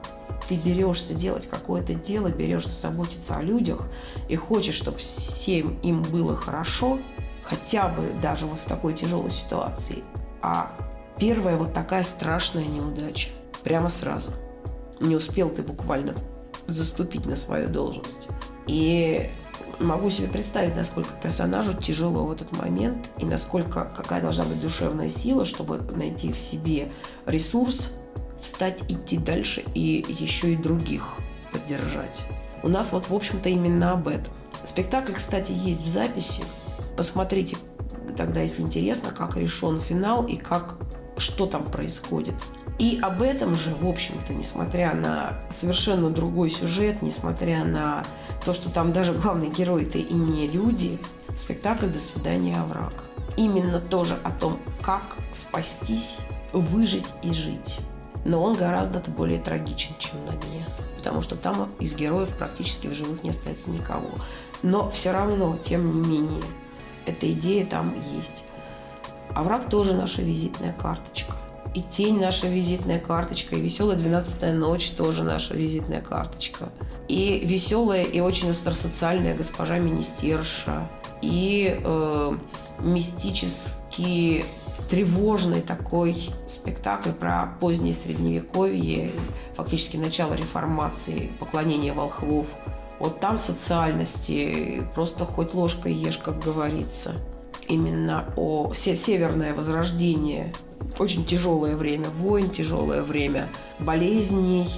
ты 0.48 0.56
берешься 0.56 1.14
делать 1.14 1.48
какое-то 1.48 1.94
дело, 1.94 2.30
берешься 2.30 2.80
заботиться 2.80 3.38
о 3.38 3.42
людях 3.42 3.88
и 4.30 4.36
хочешь, 4.36 4.76
чтобы 4.76 4.98
всем 5.00 5.80
им 5.82 6.02
было 6.04 6.36
хорошо, 6.36 7.00
хотя 7.44 7.88
бы 7.88 8.14
даже 8.22 8.46
вот 8.46 8.60
в 8.60 8.66
такой 8.66 8.94
тяжелой 8.94 9.32
ситуации. 9.32 10.04
А 10.42 10.72
первая 11.18 11.58
вот 11.58 11.74
такая 11.74 12.04
страшная 12.04 12.66
неудача. 12.66 13.30
Прямо 13.64 13.90
сразу. 13.90 14.32
Не 15.00 15.16
успел 15.16 15.50
ты 15.50 15.62
буквально 15.62 16.16
заступить 16.68 17.26
на 17.26 17.36
свою 17.36 17.68
должность. 17.68 18.28
И 18.68 19.30
могу 19.80 20.10
себе 20.10 20.28
представить, 20.28 20.76
насколько 20.76 21.14
персонажу 21.22 21.74
тяжело 21.74 22.26
в 22.26 22.32
этот 22.32 22.56
момент 22.58 23.12
и 23.18 23.26
насколько 23.26 23.92
какая 23.96 24.22
должна 24.22 24.46
быть 24.46 24.62
душевная 24.62 25.10
сила, 25.10 25.46
чтобы 25.46 25.78
найти 25.96 26.32
в 26.32 26.40
себе 26.40 26.92
ресурс, 27.26 27.94
встать, 28.42 28.84
идти 28.90 29.18
дальше 29.18 29.64
и 29.74 30.06
еще 30.08 30.54
и 30.54 30.56
других 30.56 31.18
поддержать. 31.52 32.26
У 32.64 32.68
нас 32.68 32.92
вот, 32.92 33.10
в 33.10 33.14
общем-то, 33.14 33.50
именно 33.50 33.92
об 33.92 34.08
этом. 34.08 34.34
Спектакль, 34.66 35.14
кстати, 35.14 35.52
есть 35.52 35.84
в 35.84 35.88
записи. 35.88 36.44
Посмотрите 36.98 37.58
тогда, 38.16 38.42
если 38.42 38.62
интересно, 38.62 39.12
как 39.12 39.38
решен 39.38 39.80
финал 39.80 40.26
и 40.26 40.38
как, 40.38 40.78
что 41.18 41.46
там 41.46 41.66
происходит. 41.66 42.36
И 42.78 43.00
об 43.02 43.22
этом 43.22 43.56
же, 43.56 43.74
в 43.74 43.88
общем-то, 43.88 44.34
несмотря 44.34 44.94
на 44.94 45.40
совершенно 45.50 46.10
другой 46.10 46.50
сюжет, 46.50 47.02
несмотря 47.02 47.64
на 47.64 48.04
то, 48.44 48.54
что 48.54 48.70
там 48.70 48.92
даже 48.92 49.14
главные 49.14 49.50
герои-то 49.50 49.98
и 49.98 50.14
не 50.14 50.48
люди, 50.48 51.00
спектакль 51.38 51.88
«До 51.88 52.00
свидания, 52.00 52.58
овраг». 52.60 53.06
Именно 53.38 53.80
тоже 53.80 54.18
о 54.24 54.32
том, 54.32 54.60
как 54.82 55.16
спастись, 55.32 56.20
выжить 56.52 57.08
и 57.22 57.34
жить. 57.34 57.80
Но 58.26 58.42
он 58.42 58.56
гораздо 58.56 59.00
более 59.12 59.40
трагичен, 59.40 59.94
чем 60.00 60.26
на 60.26 60.32
дне. 60.32 60.66
Потому 60.98 61.22
что 61.22 61.36
там 61.36 61.70
из 61.80 61.96
героев 61.96 62.30
практически 62.38 62.88
в 62.88 62.94
живых 62.94 63.24
не 63.24 63.30
остается 63.30 63.70
никого. 63.70 64.10
Но 64.64 64.90
все 64.90 65.12
равно, 65.12 65.58
тем 65.62 65.92
не 65.92 66.08
менее, 66.08 66.44
эта 67.06 67.32
идея 67.32 67.66
там 67.66 67.94
есть. 68.18 68.44
А 69.30 69.44
тоже 69.60 69.94
наша 69.94 70.22
визитная 70.22 70.74
карточка. 70.74 71.36
И 71.76 71.82
тень 71.82 72.22
наша 72.22 72.48
визитная 72.48 73.00
карточка, 73.00 73.58
и 73.58 73.60
веселая 73.60 73.98
двенадцатая 73.98 74.54
ночь 74.54 74.92
тоже 74.92 75.24
наша 75.24 75.56
визитная 75.56 76.00
карточка. 76.00 76.70
И 77.10 77.42
веселая 77.44 78.04
и 78.04 78.22
очень 78.22 78.52
остросоциальная 78.52 79.36
госпожа 79.36 79.78
министерша. 79.78 80.90
И 81.22 81.78
э, 81.84 82.38
мистический 82.80 84.46
тревожный 84.90 85.60
такой 85.60 86.16
спектакль 86.48 87.12
про 87.12 87.58
позднее 87.60 87.94
средневековье, 87.94 89.12
фактически 89.56 89.98
начало 89.98 90.34
реформации, 90.34 91.30
поклонение 91.42 91.92
волхвов. 91.92 92.48
Вот 93.00 93.20
там 93.20 93.38
социальности 93.38 94.82
просто 94.96 95.26
хоть 95.26 95.54
ложкой 95.54 95.94
ешь, 95.94 96.20
как 96.20 96.40
говорится. 96.40 97.16
Именно 97.68 98.34
о 98.36 98.74
северное 98.74 99.54
возрождение 99.54 100.54
очень 101.00 101.26
тяжелое 101.26 101.76
время 101.76 102.10
войн, 102.10 102.50
тяжелое 102.50 103.02
время 103.02 103.50
болезней, 103.80 104.70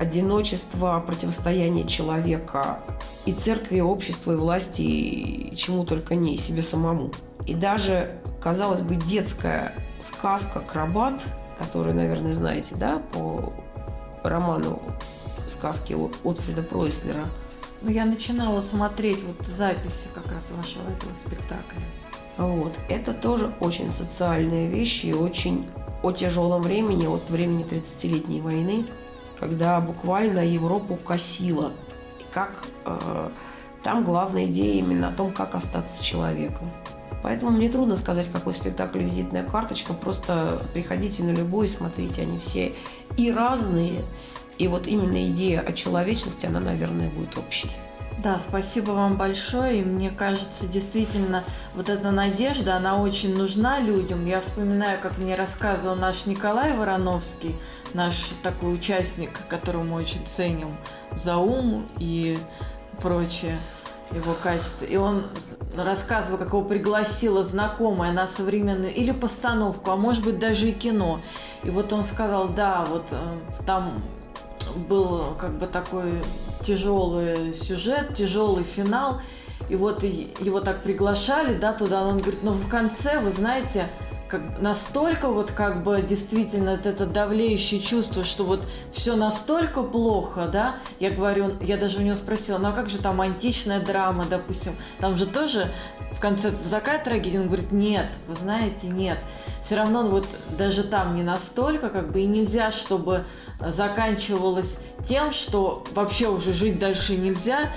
одиночества, 0.00 1.02
противостояние 1.06 1.86
человека 1.86 2.80
и 3.26 3.32
церкви, 3.32 3.80
общества, 3.80 4.32
и 4.32 4.36
власти, 4.36 4.82
и 4.82 5.56
чему 5.56 5.84
только 5.84 6.14
не, 6.14 6.34
и 6.34 6.38
себе 6.38 6.62
самому. 6.62 7.10
И 7.46 7.54
даже, 7.54 8.18
казалось 8.40 8.80
бы, 8.80 8.96
детская 8.96 9.74
сказка 10.00 10.60
«Крабат», 10.60 11.24
которую, 11.58 11.94
наверное, 11.94 12.32
знаете, 12.32 12.74
да, 12.74 13.02
по 13.12 13.52
роману 14.22 14.82
сказки 15.46 15.96
Отфрида 16.24 16.62
Пройслера. 16.62 17.28
Ну, 17.82 17.90
я 17.90 18.06
начинала 18.06 18.60
смотреть 18.60 19.22
вот 19.22 19.46
записи 19.46 20.08
как 20.14 20.32
раз 20.32 20.50
вашего 20.52 20.88
этого 20.88 21.12
спектакля. 21.12 21.82
Вот. 22.36 22.78
Это 22.88 23.14
тоже 23.14 23.52
очень 23.60 23.90
социальные 23.90 24.68
вещи 24.68 25.06
и 25.06 25.12
очень 25.12 25.66
о 26.02 26.12
тяжелом 26.12 26.62
времени, 26.62 27.06
от 27.06 27.28
времени 27.30 27.64
30-летней 27.64 28.40
войны, 28.40 28.86
когда 29.38 29.80
буквально 29.80 30.40
Европу 30.40 30.96
косило. 30.96 31.72
И 32.20 32.24
как 32.32 32.64
э, 32.84 33.30
там 33.82 34.04
главная 34.04 34.46
идея 34.46 34.78
именно 34.78 35.08
о 35.08 35.12
том, 35.12 35.32
как 35.32 35.54
остаться 35.54 36.02
человеком. 36.02 36.70
Поэтому 37.22 37.52
мне 37.52 37.70
трудно 37.70 37.96
сказать, 37.96 38.30
какой 38.30 38.52
спектакль 38.52 39.02
«Визитная 39.02 39.44
карточка». 39.44 39.94
Просто 39.94 40.60
приходите 40.74 41.22
на 41.22 41.30
любой 41.30 41.66
и 41.66 41.70
смотрите. 41.70 42.20
Они 42.22 42.38
все 42.38 42.74
и 43.16 43.32
разные. 43.32 44.02
И 44.58 44.68
вот 44.68 44.86
именно 44.86 45.30
идея 45.30 45.60
о 45.60 45.72
человечности, 45.72 46.44
она, 46.44 46.60
наверное, 46.60 47.08
будет 47.08 47.38
общей. 47.38 47.70
Да, 48.24 48.38
спасибо 48.38 48.92
вам 48.92 49.18
большое. 49.18 49.80
И 49.80 49.84
мне 49.84 50.08
кажется, 50.08 50.66
действительно, 50.66 51.44
вот 51.74 51.90
эта 51.90 52.10
надежда, 52.10 52.76
она 52.76 52.96
очень 52.96 53.36
нужна 53.36 53.80
людям. 53.80 54.24
Я 54.24 54.40
вспоминаю, 54.40 54.98
как 54.98 55.18
мне 55.18 55.34
рассказывал 55.34 55.94
наш 55.94 56.24
Николай 56.24 56.72
Вороновский, 56.72 57.54
наш 57.92 58.30
такой 58.42 58.72
участник, 58.72 59.46
которого 59.48 59.82
мы 59.82 59.96
очень 59.96 60.24
ценим 60.24 60.74
за 61.12 61.36
ум 61.36 61.86
и 61.98 62.38
прочее 63.02 63.58
его 64.10 64.32
качество. 64.42 64.86
И 64.86 64.96
он 64.96 65.26
рассказывал, 65.76 66.38
как 66.38 66.48
его 66.48 66.62
пригласила 66.62 67.44
знакомая 67.44 68.12
на 68.12 68.26
современную 68.26 68.94
или 68.94 69.10
постановку, 69.10 69.90
а 69.90 69.96
может 69.96 70.24
быть 70.24 70.38
даже 70.38 70.70
и 70.70 70.72
кино. 70.72 71.20
И 71.62 71.68
вот 71.68 71.92
он 71.92 72.02
сказал, 72.04 72.48
да, 72.48 72.86
вот 72.86 73.08
э, 73.10 73.16
там 73.66 74.02
был 74.76 75.34
как 75.38 75.58
бы 75.58 75.66
такой 75.66 76.22
тяжелый 76.64 77.54
сюжет, 77.54 78.14
тяжелый 78.14 78.64
финал. 78.64 79.20
И 79.68 79.76
вот 79.76 80.02
его 80.02 80.60
так 80.60 80.82
приглашали, 80.82 81.54
да, 81.54 81.72
туда. 81.72 82.02
Он 82.02 82.18
говорит, 82.18 82.42
ну 82.42 82.52
в 82.52 82.68
конце, 82.68 83.18
вы 83.20 83.32
знаете, 83.32 83.88
как 84.28 84.60
настолько 84.60 85.28
вот 85.28 85.52
как 85.52 85.84
бы 85.84 86.02
действительно 86.02 86.70
это 86.70 87.06
давлеющее 87.06 87.80
чувство, 87.80 88.24
что 88.24 88.44
вот 88.44 88.66
все 88.90 89.16
настолько 89.16 89.82
плохо, 89.82 90.48
да, 90.52 90.76
я 90.98 91.10
говорю, 91.10 91.52
я 91.60 91.76
даже 91.76 91.98
у 91.98 92.02
него 92.02 92.16
спросила, 92.16 92.58
ну 92.58 92.68
а 92.68 92.72
как 92.72 92.88
же 92.88 92.98
там 92.98 93.20
античная 93.20 93.80
драма, 93.80 94.24
допустим, 94.28 94.76
там 94.98 95.16
же 95.16 95.26
тоже 95.26 95.72
в 96.12 96.20
конце 96.20 96.52
такая 96.70 97.02
трагедия, 97.02 97.40
он 97.40 97.46
говорит, 97.46 97.70
нет, 97.70 98.06
вы 98.26 98.34
знаете, 98.34 98.88
нет, 98.88 99.18
все 99.62 99.76
равно 99.76 100.02
вот 100.04 100.26
даже 100.58 100.84
там 100.84 101.14
не 101.14 101.22
настолько, 101.22 101.88
как 101.88 102.10
бы 102.10 102.20
и 102.20 102.26
нельзя, 102.26 102.72
чтобы 102.72 103.26
заканчивалось 103.60 104.78
тем, 105.08 105.32
что 105.32 105.84
вообще 105.94 106.28
уже 106.28 106.52
жить 106.52 106.78
дальше 106.78 107.16
нельзя, 107.16 107.70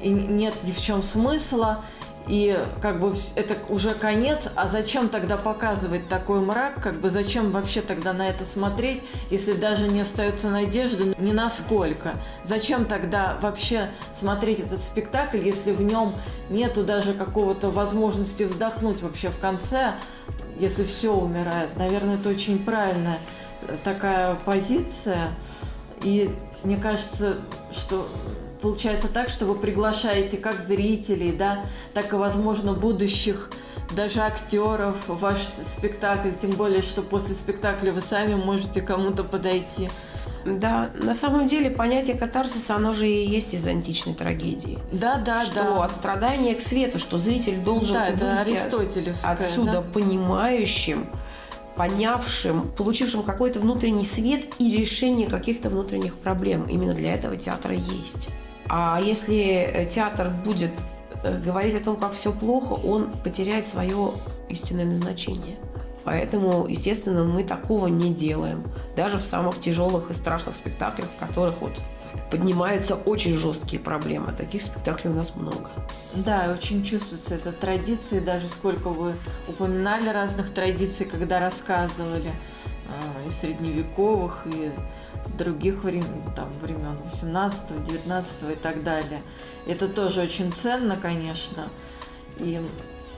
и 0.00 0.08
нет 0.08 0.54
ни 0.62 0.72
в 0.72 0.80
чем 0.80 1.02
смысла, 1.02 1.84
и 2.26 2.58
как 2.80 3.00
бы 3.00 3.12
это 3.34 3.56
уже 3.68 3.92
конец, 3.92 4.50
а 4.54 4.68
зачем 4.68 5.08
тогда 5.08 5.36
показывать 5.36 6.08
такой 6.08 6.40
мрак, 6.40 6.80
как 6.80 7.00
бы 7.00 7.10
зачем 7.10 7.50
вообще 7.50 7.80
тогда 7.80 8.12
на 8.12 8.28
это 8.28 8.44
смотреть, 8.44 9.02
если 9.30 9.52
даже 9.52 9.88
не 9.88 10.00
остается 10.00 10.48
надежды 10.48 11.14
ни 11.18 11.32
насколько? 11.32 12.12
Зачем 12.44 12.84
тогда 12.84 13.36
вообще 13.42 13.90
смотреть 14.12 14.60
этот 14.60 14.80
спектакль, 14.80 15.38
если 15.38 15.72
в 15.72 15.82
нем 15.82 16.12
нету 16.50 16.84
даже 16.84 17.14
какого-то 17.14 17.70
возможности 17.70 18.44
вздохнуть 18.44 19.02
вообще 19.02 19.30
в 19.30 19.38
конце, 19.38 19.94
если 20.58 20.84
все 20.84 21.12
умирает? 21.12 21.76
Наверное, 21.76 22.16
это 22.16 22.28
очень 22.28 22.64
правильная 22.64 23.18
такая 23.84 24.34
позиция. 24.44 25.30
И 26.02 26.34
мне 26.64 26.76
кажется, 26.76 27.38
что 27.72 28.06
получается 28.60 29.08
так, 29.08 29.28
что 29.28 29.46
вы 29.46 29.54
приглашаете 29.54 30.36
как 30.36 30.60
зрителей, 30.60 31.32
да, 31.32 31.64
так 31.94 32.12
и, 32.12 32.16
возможно, 32.16 32.72
будущих 32.72 33.50
даже 33.94 34.20
актеров 34.20 34.96
в 35.08 35.18
ваш 35.18 35.40
спектакль, 35.40 36.30
тем 36.40 36.52
более, 36.52 36.82
что 36.82 37.02
после 37.02 37.34
спектакля 37.34 37.92
вы 37.92 38.00
сами 38.00 38.34
можете 38.34 38.80
кому-то 38.80 39.24
подойти. 39.24 39.88
Да, 40.44 40.90
на 40.94 41.14
самом 41.14 41.46
деле 41.46 41.70
понятие 41.70 42.16
катарсиса, 42.16 42.76
оно 42.76 42.94
же 42.94 43.06
и 43.06 43.28
есть 43.28 43.52
из 43.52 43.66
античной 43.66 44.14
трагедии. 44.14 44.78
Да, 44.90 45.16
да, 45.16 45.44
что 45.44 45.54
да. 45.54 45.62
Что 45.62 45.82
от 45.82 45.92
страдания 45.92 46.54
к 46.54 46.60
свету, 46.60 46.98
что 46.98 47.18
зритель 47.18 47.58
должен 47.58 47.94
да, 47.94 48.44
выйти 48.44 49.12
отсюда 49.24 49.72
да? 49.72 49.82
понимающим, 49.82 51.06
понявшим, 51.80 52.68
получившим 52.76 53.22
какой-то 53.22 53.58
внутренний 53.58 54.04
свет 54.04 54.44
и 54.58 54.76
решение 54.76 55.30
каких-то 55.30 55.70
внутренних 55.70 56.14
проблем. 56.14 56.66
Именно 56.66 56.92
для 56.92 57.14
этого 57.14 57.38
театра 57.38 57.72
есть. 57.72 58.28
А 58.68 59.00
если 59.02 59.88
театр 59.90 60.30
будет 60.44 60.72
э, 61.24 61.40
говорить 61.40 61.74
о 61.80 61.82
том, 61.82 61.96
как 61.96 62.12
все 62.12 62.32
плохо, 62.32 62.74
он 62.74 63.10
потеряет 63.24 63.66
свое 63.66 64.10
истинное 64.50 64.84
назначение. 64.84 65.56
Поэтому, 66.04 66.66
естественно, 66.68 67.24
мы 67.24 67.44
такого 67.44 67.86
не 67.86 68.12
делаем. 68.12 68.62
Даже 68.94 69.16
в 69.16 69.24
самых 69.24 69.58
тяжелых 69.58 70.10
и 70.10 70.12
страшных 70.12 70.56
спектаклях, 70.56 71.08
в 71.16 71.18
которых 71.18 71.62
вот 71.62 71.80
поднимаются 72.30 72.94
очень 72.94 73.36
жесткие 73.36 73.80
проблемы. 73.80 74.32
Таких 74.32 74.62
спектаклей 74.62 75.10
у 75.10 75.14
нас 75.14 75.34
много. 75.34 75.70
Да, 76.14 76.54
очень 76.56 76.84
чувствуется 76.84 77.34
эта 77.34 77.52
традиция. 77.52 78.20
Даже 78.20 78.48
сколько 78.48 78.88
вы 78.88 79.14
упоминали 79.48 80.08
разных 80.08 80.50
традиций, 80.52 81.06
когда 81.06 81.40
рассказывали 81.40 82.30
э, 82.30 83.28
и 83.28 83.30
средневековых, 83.30 84.46
и 84.46 84.70
других 85.36 85.84
времен, 85.84 86.22
там, 86.34 86.48
времен 86.62 86.96
18 87.04 87.82
19 87.82 88.52
и 88.52 88.54
так 88.56 88.82
далее. 88.82 89.22
Это 89.66 89.88
тоже 89.88 90.20
очень 90.22 90.52
ценно, 90.52 90.96
конечно, 90.96 91.68
и 92.38 92.60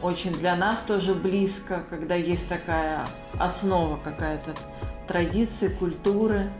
очень 0.02 0.32
для 0.32 0.56
нас 0.56 0.80
тоже 0.80 1.14
близко, 1.14 1.84
когда 1.88 2.14
есть 2.16 2.48
такая 2.48 3.06
основа 3.38 3.98
какая-то 3.98 4.52
традиции, 5.06 5.68
культуры. 5.68 6.50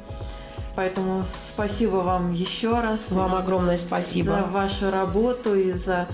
Поэтому 0.75 1.23
спасибо 1.25 1.97
вам 1.97 2.33
еще 2.33 2.81
раз. 2.81 3.11
Вам 3.11 3.35
огромное 3.35 3.77
спасибо. 3.77 4.33
За 4.33 4.43
вашу 4.43 4.91
работу 4.91 5.55
и 5.55 5.73
за 5.73 6.09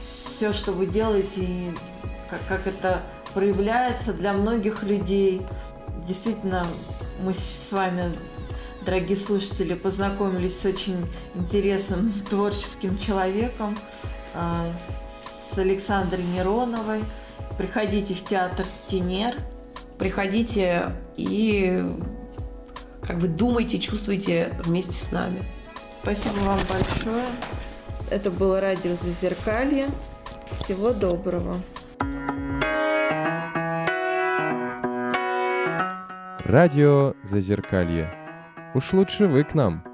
все, 0.00 0.52
что 0.52 0.72
вы 0.72 0.86
делаете, 0.86 1.42
и 1.42 1.74
как, 2.28 2.40
как 2.48 2.66
это 2.66 3.02
проявляется 3.32 4.12
для 4.12 4.32
многих 4.32 4.82
людей. 4.82 5.42
Действительно, 6.06 6.66
мы 7.22 7.32
с 7.32 7.70
вами, 7.70 8.12
дорогие 8.84 9.16
слушатели, 9.16 9.74
познакомились 9.74 10.58
с 10.58 10.66
очень 10.66 11.06
интересным 11.34 12.12
творческим 12.30 12.98
человеком, 12.98 13.78
а, 14.34 14.66
с 15.52 15.56
Александрой 15.58 16.24
Нероновой. 16.24 17.04
Приходите 17.56 18.14
в 18.14 18.24
театр 18.24 18.66
Тенер. 18.88 19.36
Приходите 19.98 20.92
и 21.16 21.84
как 23.06 23.18
бы 23.18 23.28
думайте, 23.28 23.78
чувствуйте 23.78 24.54
вместе 24.64 24.92
с 24.92 25.10
нами. 25.12 25.42
Спасибо 26.02 26.36
вам 26.40 26.60
большое. 26.68 27.26
Это 28.10 28.30
было 28.30 28.60
радио 28.60 28.94
Зазеркалье. 28.94 29.88
Всего 30.50 30.92
доброго. 30.92 31.60
Радио 36.44 37.14
Зазеркалье. 37.22 38.10
Уж 38.74 38.92
лучше 38.92 39.26
вы 39.26 39.44
к 39.44 39.54
нам. 39.54 39.91